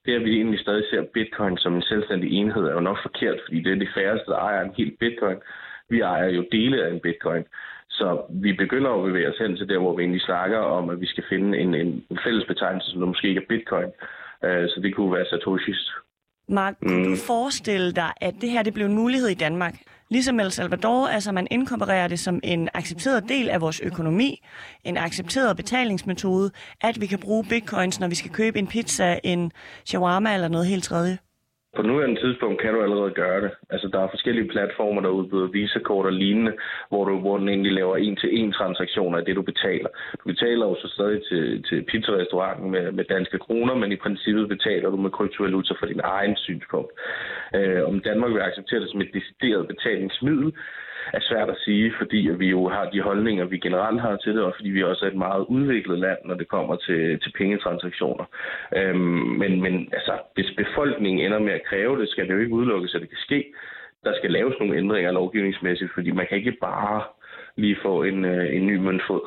det, 0.04 0.14
at 0.14 0.24
vi 0.24 0.36
egentlig 0.36 0.60
stadig 0.60 0.84
ser 0.90 1.02
Bitcoin 1.14 1.56
som 1.56 1.74
en 1.74 1.82
selvstændig 1.82 2.32
enhed, 2.32 2.64
er 2.64 2.72
jo 2.72 2.80
nok 2.80 2.98
forkert, 3.02 3.38
fordi 3.44 3.60
det 3.62 3.72
er 3.72 3.84
de 3.84 3.94
færreste, 3.94 4.30
der 4.30 4.38
ejer 4.38 4.64
en 4.64 4.74
helt 4.76 4.98
Bitcoin. 4.98 5.38
Vi 5.88 6.00
ejer 6.00 6.28
jo 6.28 6.44
dele 6.52 6.84
af 6.84 6.90
en 6.90 7.00
Bitcoin. 7.00 7.44
Så 7.98 8.22
vi 8.30 8.52
begynder 8.52 8.90
at 8.90 9.04
bevæge 9.04 9.28
os 9.28 9.38
hen 9.38 9.56
til 9.56 9.68
der, 9.68 9.78
hvor 9.78 9.96
vi 9.96 10.02
egentlig 10.02 10.20
snakker 10.20 10.58
om, 10.58 10.90
at 10.90 11.00
vi 11.00 11.06
skal 11.06 11.24
finde 11.28 11.58
en, 11.58 11.74
en, 11.74 12.18
fælles 12.24 12.44
betegnelse, 12.46 12.90
som 12.90 13.00
måske 13.00 13.28
ikke 13.28 13.40
er 13.40 13.48
bitcoin. 13.48 13.90
Uh, 14.46 14.64
så 14.72 14.80
det 14.82 14.94
kunne 14.94 15.12
være 15.12 15.26
Satoshis. 15.26 15.92
Mark, 16.48 16.74
kunne 16.80 16.98
mm. 16.98 17.10
du 17.10 17.16
forestille 17.26 17.92
dig, 17.92 18.12
at 18.20 18.34
det 18.40 18.50
her 18.50 18.62
det 18.62 18.74
blev 18.74 18.86
en 18.86 18.94
mulighed 18.94 19.28
i 19.28 19.34
Danmark? 19.34 19.74
Ligesom 20.10 20.40
El 20.40 20.50
Salvador, 20.50 21.06
altså 21.06 21.32
man 21.32 21.46
inkorporerer 21.50 22.08
det 22.08 22.18
som 22.18 22.40
en 22.42 22.68
accepteret 22.74 23.28
del 23.28 23.48
af 23.48 23.60
vores 23.60 23.80
økonomi, 23.80 24.42
en 24.84 24.96
accepteret 24.96 25.56
betalingsmetode, 25.56 26.50
at 26.80 27.00
vi 27.00 27.06
kan 27.06 27.18
bruge 27.18 27.44
bitcoins, 27.48 28.00
når 28.00 28.08
vi 28.08 28.14
skal 28.14 28.30
købe 28.30 28.58
en 28.58 28.66
pizza, 28.66 29.18
en 29.24 29.52
shawarma 29.84 30.34
eller 30.34 30.48
noget 30.48 30.66
helt 30.66 30.84
tredje. 30.84 31.18
På 31.76 31.82
nuværende 31.82 32.20
tidspunkt 32.20 32.60
kan 32.60 32.74
du 32.74 32.82
allerede 32.82 33.10
gøre 33.10 33.40
det. 33.40 33.50
Altså, 33.70 33.88
der 33.88 34.00
er 34.00 34.08
forskellige 34.14 34.48
platformer, 34.48 35.00
der 35.00 35.08
udbyder 35.08 35.46
visakort 35.46 36.06
og 36.06 36.12
lignende, 36.12 36.52
hvor 36.88 37.04
du 37.04 37.18
hvor 37.18 37.38
den 37.38 37.48
egentlig 37.48 37.72
laver 37.72 37.96
en-til-en 37.96 38.52
transaktioner 38.52 39.18
af 39.18 39.24
det, 39.24 39.36
du 39.36 39.42
betaler. 39.42 39.88
Du 40.20 40.24
betaler 40.32 40.66
jo 40.66 40.74
så 40.74 40.88
stadig 40.88 41.22
til, 41.28 41.64
til 41.68 41.84
pizzarestauranten 41.90 42.70
med, 42.70 42.92
med 42.92 43.04
danske 43.04 43.38
kroner, 43.38 43.74
men 43.74 43.92
i 43.92 43.96
princippet 43.96 44.48
betaler 44.48 44.90
du 44.90 44.96
med 44.96 45.10
kryptovaluta 45.10 45.74
for 45.78 45.86
din 45.86 46.00
egen 46.04 46.36
synspunkt. 46.36 46.92
Øh, 47.54 47.82
om 47.90 48.00
Danmark 48.00 48.32
vil 48.32 48.40
acceptere 48.40 48.80
det 48.80 48.90
som 48.90 49.00
et 49.00 49.14
decideret 49.14 49.68
betalingsmiddel, 49.68 50.52
er 51.12 51.20
svært 51.20 51.50
at 51.50 51.58
sige, 51.64 51.92
fordi 51.98 52.28
vi 52.38 52.46
jo 52.46 52.68
har 52.68 52.90
de 52.90 53.00
holdninger, 53.00 53.44
vi 53.44 53.58
generelt 53.58 54.00
har 54.00 54.16
til 54.16 54.34
det, 54.34 54.42
og 54.42 54.52
fordi 54.56 54.68
vi 54.68 54.82
også 54.82 55.04
er 55.04 55.10
et 55.10 55.24
meget 55.26 55.44
udviklet 55.48 55.98
land, 55.98 56.18
når 56.24 56.34
det 56.34 56.48
kommer 56.48 56.76
til, 56.76 57.20
til 57.22 57.32
pengetransaktioner. 57.38 58.24
Øhm, 58.76 59.26
men, 59.40 59.60
men 59.62 59.74
altså, 59.92 60.14
hvis 60.34 60.50
befolkningen 60.56 61.26
ender 61.26 61.38
med 61.38 61.52
at 61.52 61.66
kræve 61.68 62.00
det, 62.00 62.08
skal 62.08 62.28
det 62.28 62.34
jo 62.34 62.38
ikke 62.38 62.54
udelukkes, 62.54 62.94
at 62.94 63.00
det 63.00 63.08
kan 63.08 63.24
ske. 63.28 63.52
Der 64.04 64.14
skal 64.16 64.30
laves 64.30 64.54
nogle 64.60 64.76
ændringer 64.76 65.12
lovgivningsmæssigt, 65.12 65.90
fordi 65.94 66.10
man 66.10 66.26
kan 66.28 66.38
ikke 66.38 66.56
bare 66.60 67.02
lige 67.56 67.76
få 67.82 68.02
en, 68.02 68.24
øh, 68.24 68.56
en 68.56 68.66
ny 68.66 68.76
møntfod. 68.76 69.22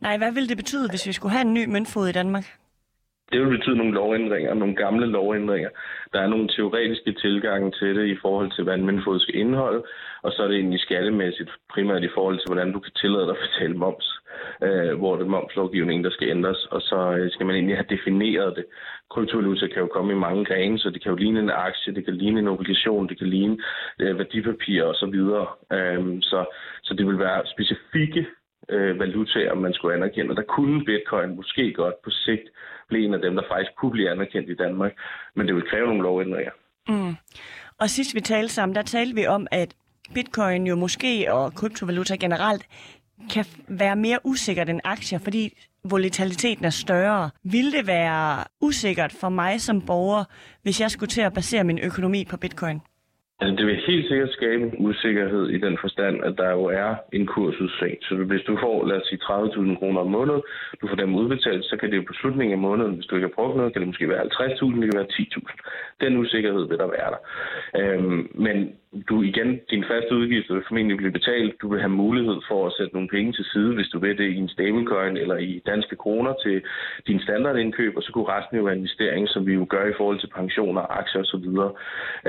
Nej, 0.00 0.18
hvad 0.18 0.32
ville 0.32 0.48
det 0.48 0.56
betyde, 0.56 0.88
hvis 0.90 1.06
vi 1.06 1.12
skulle 1.12 1.32
have 1.32 1.46
en 1.46 1.54
ny 1.54 1.64
møntfod 1.64 2.08
i 2.08 2.12
Danmark? 2.12 2.44
Det 3.32 3.40
vil 3.40 3.56
betyde 3.56 3.76
nogle 3.76 3.94
lovændringer, 3.94 4.54
nogle 4.54 4.74
gamle 4.74 5.06
lovændringer. 5.06 5.70
Der 6.12 6.20
er 6.20 6.28
nogle 6.28 6.48
teoretiske 6.48 7.12
tilgange 7.12 7.70
til 7.70 7.96
det 7.96 8.06
i 8.06 8.16
forhold 8.22 8.50
til, 8.52 8.64
hvad 8.64 8.74
en 8.74 8.86
møntfod 8.86 9.20
skal 9.20 9.34
indeholde, 9.34 9.82
og 10.22 10.32
så 10.32 10.42
er 10.42 10.48
det 10.48 10.56
egentlig 10.56 10.80
skattemæssigt 10.80 11.50
primært 11.70 12.02
i 12.02 12.14
forhold 12.14 12.38
til, 12.38 12.46
hvordan 12.46 12.72
du 12.72 12.80
kan 12.80 12.92
tillade 12.92 13.26
dig 13.26 13.36
at 13.36 13.44
betale 13.46 13.74
moms, 13.74 14.08
øh, 14.62 14.98
hvor 14.98 15.16
det 15.16 15.24
er 15.24 15.34
momslovgivningen, 15.36 16.04
der 16.04 16.10
skal 16.10 16.28
ændres, 16.28 16.66
og 16.70 16.80
så 16.82 16.98
øh, 17.18 17.30
skal 17.30 17.46
man 17.46 17.54
egentlig 17.54 17.76
have 17.76 17.94
defineret 17.96 18.56
det. 18.56 18.64
Kryptovaluta 19.10 19.66
kan 19.66 19.82
jo 19.82 19.86
komme 19.86 20.12
i 20.12 20.22
mange 20.26 20.44
grene, 20.44 20.78
så 20.78 20.90
det 20.90 21.02
kan 21.02 21.10
jo 21.10 21.16
ligne 21.16 21.40
en 21.40 21.50
aktie, 21.50 21.94
det 21.94 22.04
kan 22.04 22.14
ligne 22.14 22.40
en 22.40 22.48
obligation, 22.48 23.08
det 23.08 23.18
kan 23.18 23.26
ligne 23.26 23.58
øh, 23.98 24.18
værdipapirer 24.18 24.86
osv. 24.86 25.16
Øh, 25.76 26.22
så, 26.30 26.44
så 26.82 26.94
det 26.94 27.06
vil 27.06 27.18
være 27.18 27.42
specifikke 27.46 28.26
øh, 28.70 28.98
valutaer, 28.98 29.54
man 29.54 29.72
skulle 29.72 29.94
anerkende. 29.94 30.30
Og 30.30 30.36
der 30.36 30.42
kunne 30.42 30.84
bitcoin 30.84 31.36
måske 31.36 31.72
godt 31.72 31.94
på 32.04 32.10
sigt 32.10 32.48
blive 32.88 33.04
en 33.04 33.14
af 33.14 33.20
dem, 33.20 33.34
der 33.34 33.42
faktisk 33.48 33.72
kunne 33.76 33.90
blive 33.90 34.10
anerkendt 34.10 34.50
i 34.50 34.54
Danmark, 34.54 34.92
men 35.36 35.46
det 35.46 35.54
vil 35.54 35.68
kræve 35.70 35.86
nogle 35.86 36.02
lovændringer. 36.02 36.52
Mm. 36.88 37.14
Og 37.80 37.90
sidst 37.90 38.14
vi 38.14 38.20
talte 38.20 38.54
sammen, 38.54 38.76
der 38.76 38.82
talte 38.82 39.14
vi 39.14 39.26
om, 39.26 39.46
at 39.50 39.74
bitcoin 40.14 40.66
jo 40.66 40.76
måske 40.76 41.32
og 41.32 41.54
kryptovaluta 41.54 42.14
generelt 42.14 42.66
kan 43.30 43.44
være 43.68 43.96
mere 43.96 44.18
usikkert 44.24 44.68
end 44.68 44.80
aktier, 44.84 45.18
fordi 45.18 45.58
volatiliteten 45.84 46.64
er 46.64 46.70
større. 46.70 47.30
Vil 47.44 47.72
det 47.72 47.86
være 47.86 48.44
usikkert 48.60 49.12
for 49.12 49.28
mig 49.28 49.60
som 49.60 49.80
borger, 49.86 50.24
hvis 50.62 50.80
jeg 50.80 50.90
skulle 50.90 51.10
til 51.10 51.20
at 51.20 51.34
basere 51.34 51.64
min 51.64 51.78
økonomi 51.78 52.24
på 52.24 52.36
bitcoin? 52.36 52.80
Altså, 53.40 53.56
det 53.56 53.66
vil 53.66 53.86
helt 53.86 54.08
sikkert 54.08 54.32
skabe 54.32 54.64
usikkerhed 54.78 55.48
i 55.48 55.58
den 55.58 55.78
forstand, 55.80 56.24
at 56.24 56.34
der 56.38 56.50
jo 56.50 56.64
er 56.64 56.94
en 57.12 57.26
kursudsving. 57.26 57.96
Så 58.02 58.14
hvis 58.14 58.42
du 58.42 58.58
får, 58.62 58.86
lad 58.86 58.96
os 59.00 59.06
sige, 59.08 59.22
30.000 59.22 59.78
kroner 59.78 60.00
om 60.00 60.10
måneden, 60.10 60.42
du 60.80 60.88
får 60.88 60.96
dem 60.96 61.14
udbetalt, 61.14 61.64
så 61.64 61.76
kan 61.76 61.90
det 61.90 61.96
jo 61.96 62.04
på 62.08 62.12
slutningen 62.20 62.52
af 62.58 62.62
måneden, 62.68 62.94
hvis 62.94 63.06
du 63.06 63.14
ikke 63.14 63.28
har 63.28 63.38
brugt 63.38 63.56
noget, 63.56 63.72
kan 63.72 63.80
det 63.80 63.88
måske 63.88 64.08
være 64.08 64.24
50.000, 64.24 64.80
det 64.80 64.90
kan 64.90 65.00
være 65.00 65.12
10.000. 65.12 65.56
Den 66.00 66.16
usikkerhed 66.16 66.68
vil 66.68 66.78
der 66.78 66.86
være 66.96 67.10
der. 67.14 67.20
Øhm, 67.80 68.28
men 68.34 68.56
du 69.08 69.22
igen, 69.22 69.60
din 69.70 69.84
faste 69.90 70.16
udgifter 70.16 70.54
vil 70.54 70.68
formentlig 70.68 70.96
blive 70.96 71.18
betalt. 71.18 71.60
Du 71.62 71.68
vil 71.70 71.80
have 71.80 71.98
mulighed 72.04 72.38
for 72.48 72.66
at 72.66 72.72
sætte 72.78 72.94
nogle 72.94 73.08
penge 73.08 73.32
til 73.32 73.44
side, 73.52 73.74
hvis 73.74 73.88
du 73.88 73.98
vil 73.98 74.18
det 74.18 74.28
i 74.30 74.36
en 74.36 74.48
stablecoin 74.48 75.16
eller 75.16 75.36
i 75.36 75.62
danske 75.66 75.96
kroner 75.96 76.32
til 76.44 76.62
din 77.06 77.20
standardindkøb, 77.20 77.96
og 77.96 78.02
så 78.02 78.12
kunne 78.12 78.32
resten 78.36 78.56
jo 78.56 78.64
være 78.64 78.76
investering, 78.76 79.28
som 79.28 79.46
vi 79.46 79.54
jo 79.54 79.66
gør 79.68 79.84
i 79.86 79.96
forhold 79.96 80.20
til 80.20 80.30
pensioner, 80.36 80.98
aktier 81.00 81.20
osv. 81.20 81.46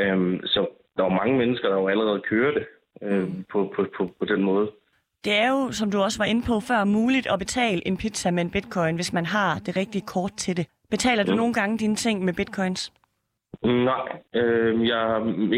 Øhm, 0.04 0.42
så 0.46 0.68
der 1.00 1.06
er 1.06 1.20
mange 1.22 1.38
mennesker, 1.38 1.68
der 1.70 1.78
jo 1.82 1.88
allerede 1.88 2.22
kører 2.30 2.52
det 2.58 2.66
øh, 3.02 3.22
mm. 3.22 3.46
på, 3.52 3.74
på, 3.76 3.86
på, 3.98 4.04
på 4.20 4.26
den 4.26 4.42
måde. 4.44 4.68
Det 5.26 5.34
er 5.44 5.50
jo, 5.50 5.72
som 5.72 5.92
du 5.92 5.98
også 6.02 6.20
var 6.20 6.26
inde 6.26 6.44
på 6.48 6.60
før, 6.60 6.84
muligt 6.84 7.28
at 7.34 7.40
betale 7.40 7.88
en 7.88 7.98
pizza 7.98 8.32
med 8.32 8.44
en 8.44 8.52
bitcoin, 8.52 8.96
hvis 8.96 9.14
man 9.14 9.26
har 9.26 9.60
det 9.66 9.78
rigtige 9.78 10.06
kort 10.14 10.34
til 10.38 10.58
det. 10.58 10.66
Betaler 10.92 11.24
du 11.24 11.32
mm. 11.32 11.38
nogle 11.38 11.54
gange 11.54 11.78
dine 11.78 11.96
ting 11.96 12.26
med 12.26 12.34
bitcoins? 12.34 12.92
Nej, 13.64 14.08
øh, 14.36 14.88
jeg, 14.88 15.04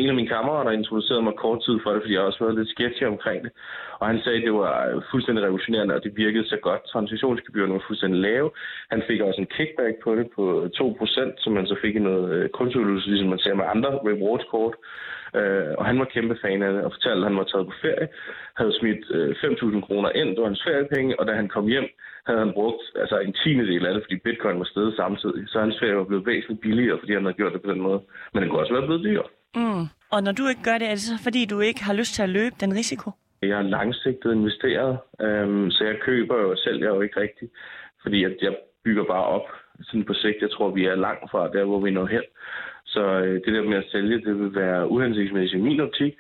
en 0.02 0.10
af 0.10 0.16
mine 0.16 0.34
kammerater 0.36 0.72
introducerede 0.72 1.24
mig 1.24 1.34
kort 1.38 1.60
tid 1.66 1.80
for 1.84 1.92
det, 1.92 2.02
fordi 2.02 2.14
jeg 2.14 2.22
også 2.22 2.44
været 2.44 2.58
lidt 2.58 2.70
sketchy 2.70 3.04
omkring 3.04 3.44
det. 3.44 3.52
Og 4.00 4.08
han 4.08 4.20
sagde, 4.20 4.38
at 4.38 4.44
det 4.44 4.54
var 4.54 5.04
fuldstændig 5.12 5.44
revolutionerende, 5.44 5.96
og 5.96 6.04
det 6.04 6.18
virkede 6.18 6.48
så 6.48 6.58
godt. 6.62 6.84
Transaktionsgebyrerne 6.84 7.74
var 7.74 7.84
fuldstændig 7.88 8.20
lave. 8.22 8.52
Han 8.92 9.04
fik 9.08 9.22
også 9.22 9.42
en 9.42 9.54
kickback 9.56 9.96
på 10.04 10.16
det 10.16 10.28
på 10.36 10.44
2%, 10.76 11.44
som 11.44 11.54
man 11.54 11.68
så 11.68 11.76
fik 11.82 11.96
i 11.96 12.00
noget 12.00 12.30
øh, 12.36 12.50
kunstudløse, 12.50 13.08
ligesom 13.08 13.30
man 13.30 13.40
ser 13.40 13.54
med 13.54 13.66
andre 13.74 13.92
rewards-kort. 14.10 14.76
Øh, 15.40 15.74
og 15.78 15.86
han 15.86 16.00
var 16.00 16.06
kæmpe 16.06 16.36
fan 16.42 16.64
af 16.64 16.74
det, 16.74 16.84
og 16.84 16.92
fortalte, 16.92 17.22
at 17.22 17.30
han 17.30 17.38
var 17.38 17.44
taget 17.44 17.68
på 17.68 17.76
ferie, 17.82 18.08
havde 18.60 18.74
smidt 18.80 19.04
øh, 19.18 19.30
5.000 19.30 19.82
kroner 19.88 20.10
ind, 20.20 20.30
det 20.30 20.42
var 20.42 20.52
hans 20.54 20.64
feriepenge, 20.68 21.20
og 21.20 21.28
da 21.28 21.34
han 21.34 21.48
kom 21.48 21.68
hjem, 21.68 21.88
havde 22.28 22.40
han 22.40 22.54
brugt 22.54 22.84
altså 22.96 23.18
en 23.20 23.34
tiende 23.34 23.68
del 23.68 23.86
af 23.86 23.94
det, 23.94 24.04
fordi 24.04 24.16
bitcoin 24.16 24.60
var 24.60 24.70
stedet 24.74 24.94
samtidig. 24.96 25.44
Så 25.48 25.60
hans 25.60 25.80
ferie 25.80 25.96
var 25.96 26.04
blevet 26.04 26.26
væsentligt 26.26 26.62
billigere, 26.62 27.00
fordi 27.00 27.14
han 27.14 27.24
havde 27.26 27.40
gjort 27.40 27.54
det 27.54 27.62
på 27.62 27.72
den 27.72 27.82
måde. 27.82 28.02
Men 28.34 28.44
det 28.44 28.50
kunne 28.50 28.62
også 28.64 28.74
være 28.74 28.86
blevet 28.88 29.04
dyrere. 29.04 29.30
Mm. 29.56 29.86
Og 30.14 30.24
når 30.24 30.32
du 30.32 30.44
ikke 30.48 30.64
gør 30.64 30.78
det, 30.78 30.88
er 30.88 30.96
det 30.98 31.08
så 31.12 31.24
fordi, 31.24 31.46
du 31.46 31.60
ikke 31.60 31.84
har 31.84 31.94
lyst 31.94 32.14
til 32.14 32.24
at 32.24 32.30
løbe 32.30 32.56
den 32.60 32.74
risiko? 32.74 33.12
Jeg 33.42 33.56
har 33.56 33.64
langsigtet 33.64 34.32
investeret, 34.34 34.98
øhm, 35.22 35.72
så 35.72 35.84
jeg 35.86 35.98
køber 36.02 36.38
jo 36.42 36.52
og 36.52 36.58
sælger 36.58 36.88
jo 36.88 37.02
ikke 37.02 37.20
rigtigt, 37.20 37.52
fordi 38.02 38.24
at 38.24 38.36
jeg 38.42 38.56
bygger 38.86 39.04
bare 39.04 39.26
op 39.26 39.48
sådan 39.82 40.06
på 40.06 40.14
sigt. 40.14 40.42
Jeg 40.42 40.52
tror, 40.52 40.70
vi 40.70 40.86
er 40.86 40.96
langt 40.96 41.32
fra 41.32 41.50
der, 41.56 41.64
hvor 41.64 41.80
vi 41.80 41.92
når 41.92 42.06
hen. 42.06 42.24
Så 42.94 43.04
øh, 43.24 43.34
det 43.46 43.54
der 43.54 43.70
med 43.70 43.78
at 43.78 43.92
sælge, 43.92 44.26
det 44.26 44.40
vil 44.40 44.56
være 44.56 44.90
uhensigtsmæssigt 44.90 45.60
i 45.60 45.64
min 45.64 45.80
optik, 45.80 46.14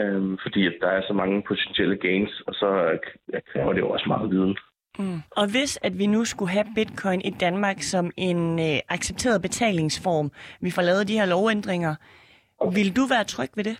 øh, 0.00 0.38
fordi 0.42 0.66
at 0.66 0.76
der 0.80 0.88
er 0.88 1.02
så 1.08 1.12
mange 1.12 1.42
potentielle 1.48 1.96
gains, 1.96 2.42
og 2.46 2.54
så 2.54 2.68
øh, 3.32 3.40
kræver 3.52 3.72
det 3.72 3.80
jo 3.80 3.90
også 3.90 4.04
meget 4.08 4.30
viden. 4.30 4.56
Mm. 4.98 5.20
Og 5.30 5.50
hvis 5.50 5.78
at 5.82 5.98
vi 5.98 6.06
nu 6.06 6.24
skulle 6.24 6.50
have 6.50 6.66
bitcoin 6.74 7.20
i 7.20 7.30
Danmark 7.30 7.82
som 7.82 8.10
en 8.16 8.58
øh, 8.58 8.78
accepteret 8.88 9.42
betalingsform, 9.42 10.30
vi 10.60 10.70
får 10.70 10.82
lavet 10.82 11.08
de 11.08 11.18
her 11.18 11.26
lovændringer, 11.26 11.94
vil 12.74 12.96
du 12.96 13.06
være 13.06 13.24
tryg 13.24 13.50
ved 13.56 13.64
det? 13.64 13.76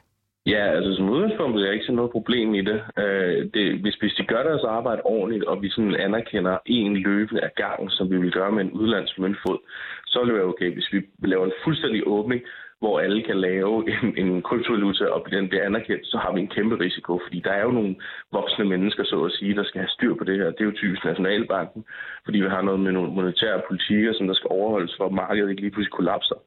Ja, 0.48 0.64
altså 0.76 0.94
som 0.94 1.10
udgangspunkt 1.10 1.56
er 1.56 1.64
jeg 1.64 1.72
ikke 1.72 1.84
sådan 1.84 1.96
noget 1.96 2.10
problem 2.10 2.54
i 2.54 2.62
det. 2.70 2.78
Øh, 2.98 3.38
det 3.54 3.64
hvis, 3.82 3.94
hvis 3.94 4.14
de 4.18 4.24
gør 4.24 4.42
deres 4.42 4.64
arbejde 4.64 5.02
ordentligt, 5.04 5.44
og 5.44 5.62
vi 5.62 5.70
sådan 5.70 5.96
anerkender 5.96 6.58
en 6.66 6.96
løbende 6.96 7.42
af 7.42 7.52
gangen, 7.56 7.90
som 7.90 8.10
vi 8.10 8.16
vil 8.16 8.32
gøre 8.32 8.52
med 8.52 8.64
en 8.64 8.72
udenlandsk 8.72 9.18
møntfod, 9.18 9.58
så 10.06 10.18
vil 10.18 10.28
det 10.28 10.34
være 10.34 10.52
okay. 10.52 10.72
Hvis 10.72 10.92
vi 10.92 11.00
laver 11.24 11.46
en 11.46 11.60
fuldstændig 11.64 12.02
åbning, 12.06 12.40
hvor 12.80 13.00
alle 13.00 13.22
kan 13.22 13.40
lave 13.40 13.74
en, 13.94 14.18
en 14.22 14.42
kryptovaluta, 14.42 15.04
og 15.04 15.26
den 15.30 15.48
bliver 15.48 15.64
anerkendt, 15.64 16.06
så 16.06 16.16
har 16.18 16.32
vi 16.34 16.40
en 16.40 16.54
kæmpe 16.56 16.76
risiko, 16.80 17.20
fordi 17.24 17.40
der 17.40 17.50
er 17.50 17.62
jo 17.62 17.70
nogle 17.70 17.96
voksne 18.32 18.64
mennesker, 18.64 19.04
så 19.04 19.24
at 19.24 19.32
sige, 19.32 19.56
der 19.56 19.64
skal 19.64 19.80
have 19.80 19.96
styr 19.96 20.14
på 20.14 20.24
det 20.24 20.36
her. 20.36 20.50
Det 20.50 20.60
er 20.60 20.70
jo 20.70 20.80
typisk 20.80 21.04
Nationalbanken, 21.04 21.84
fordi 22.24 22.38
vi 22.40 22.48
har 22.48 22.62
noget 22.62 22.80
med 22.80 22.92
nogle 22.92 23.12
monetære 23.12 23.62
politikker, 23.68 24.12
som 24.12 24.26
der 24.26 24.34
skal 24.34 24.50
overholdes, 24.50 24.94
for 24.96 25.08
markedet 25.08 25.50
ikke 25.50 25.62
lige 25.62 25.70
pludselig 25.70 25.92
kollapser. 25.92 26.38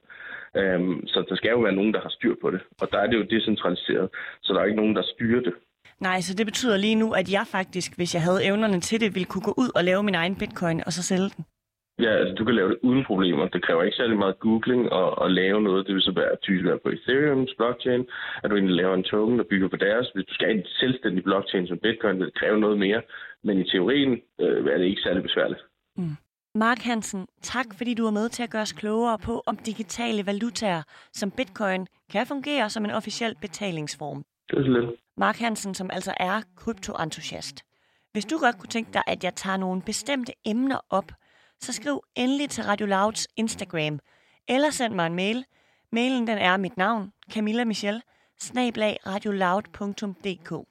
Um, 0.60 1.08
så 1.08 1.26
der 1.30 1.36
skal 1.36 1.50
jo 1.50 1.60
være 1.60 1.76
nogen, 1.80 1.94
der 1.94 2.02
har 2.02 2.10
styr 2.10 2.36
på 2.42 2.52
det. 2.52 2.62
Og 2.82 2.92
der 2.92 3.00
er 3.00 3.08
det 3.08 3.18
jo 3.18 3.24
decentraliseret, 3.24 4.10
så 4.42 4.54
der 4.54 4.60
er 4.60 4.66
ikke 4.66 4.82
nogen, 4.82 4.96
der 4.96 5.02
styrer 5.02 5.42
det. 5.42 5.54
Nej, 6.00 6.22
så 6.22 6.34
det 6.36 6.46
betyder 6.46 6.78
lige 6.78 6.96
nu, 6.96 7.12
at 7.12 7.32
jeg 7.32 7.46
faktisk, 7.48 7.96
hvis 7.96 8.16
jeg 8.16 8.24
havde 8.24 8.46
evnerne 8.46 8.80
til 8.80 9.02
det, 9.02 9.16
ville 9.16 9.26
kunne 9.26 9.48
gå 9.50 9.54
ud 9.58 9.72
og 9.76 9.84
lave 9.84 10.04
min 10.04 10.16
egen 10.16 10.36
bitcoin 10.36 10.82
og 10.86 10.92
så 10.94 11.04
sælge 11.04 11.30
den. 11.38 11.46
Ja, 12.00 12.12
altså 12.22 12.36
du 12.36 12.46
kan 12.46 12.56
lave 12.56 12.70
det 12.70 12.80
uden 12.84 13.04
problemer. 13.06 13.48
Det 13.48 13.66
kræver 13.66 13.84
ikke 13.84 13.98
særlig 13.98 14.18
meget 14.18 14.40
googling 14.40 14.92
og, 14.92 15.18
og 15.18 15.32
lave 15.32 15.62
noget. 15.62 15.88
Det 15.88 15.96
vil 15.96 16.02
så 16.02 16.12
være 16.12 16.36
typisk 16.42 16.66
være 16.66 16.84
på 16.86 16.90
Ethereum's 16.90 17.56
blockchain, 17.58 18.08
at 18.44 18.50
du 18.50 18.56
egentlig 18.56 18.76
laver 18.76 18.96
en 18.96 19.04
token, 19.04 19.38
der 19.40 19.44
bygger 19.50 19.68
på 19.68 19.76
deres. 19.76 20.08
Hvis 20.14 20.26
du 20.26 20.34
skal 20.34 20.48
have 20.48 20.58
en 20.58 20.66
selvstændig 20.66 21.24
blockchain 21.24 21.68
som 21.68 21.78
Bitcoin, 21.78 22.20
vil 22.20 22.26
det 22.26 22.40
kræve 22.40 22.60
noget 22.60 22.78
mere. 22.78 23.02
Men 23.44 23.60
i 23.60 23.70
teorien 23.70 24.22
øh, 24.42 24.66
er 24.74 24.78
det 24.78 24.86
ikke 24.86 25.02
særlig 25.02 25.24
besværligt. 25.24 25.62
Mm. 25.98 26.16
Mark 26.56 26.80
Hansen, 26.80 27.28
tak 27.42 27.66
fordi 27.78 27.94
du 27.94 28.08
er 28.08 28.12
med 28.12 28.30
til 28.30 28.44
at 28.44 28.50
gøre 28.50 28.62
os 28.62 28.72
klogere 28.72 29.20
på, 29.20 29.44
om 29.46 29.58
digitale 29.58 30.26
valutaer 30.26 30.84
som 31.14 31.32
bitcoin 31.32 31.88
kan 32.10 32.28
fungere 32.28 32.70
som 32.70 32.86
en 32.86 32.92
officiel 32.92 33.36
betalingsform. 33.42 34.26
Det 34.50 34.58
er 34.58 34.64
så 34.64 34.70
lidt. 34.70 35.00
Mark 35.18 35.38
Hansen, 35.38 35.76
som 35.76 35.90
altså 35.94 36.14
er 36.18 36.42
kryptoentusiast. 36.56 37.66
Hvis 38.12 38.26
du 38.26 38.38
godt 38.38 38.58
kunne 38.58 38.70
tænke 38.70 38.94
dig, 38.94 39.04
at 39.08 39.24
jeg 39.24 39.36
tager 39.36 39.58
nogle 39.58 39.82
bestemte 39.82 40.34
emner 40.46 40.80
op, 40.90 41.12
så 41.60 41.74
skriv 41.74 42.04
endelig 42.16 42.50
til 42.50 42.64
Radio 42.64 42.86
Louds 42.86 43.28
Instagram, 43.36 44.00
eller 44.48 44.70
send 44.70 44.94
mig 44.94 45.08
en 45.08 45.16
mail. 45.16 45.46
Mailen 45.92 46.28
den 46.28 46.38
er 46.38 46.58
mit 46.58 46.78
navn, 46.78 47.14
Camilla 47.34 47.66
Michel, 47.66 48.02
snablag 48.40 48.98
radioloud.dk. 49.08 50.71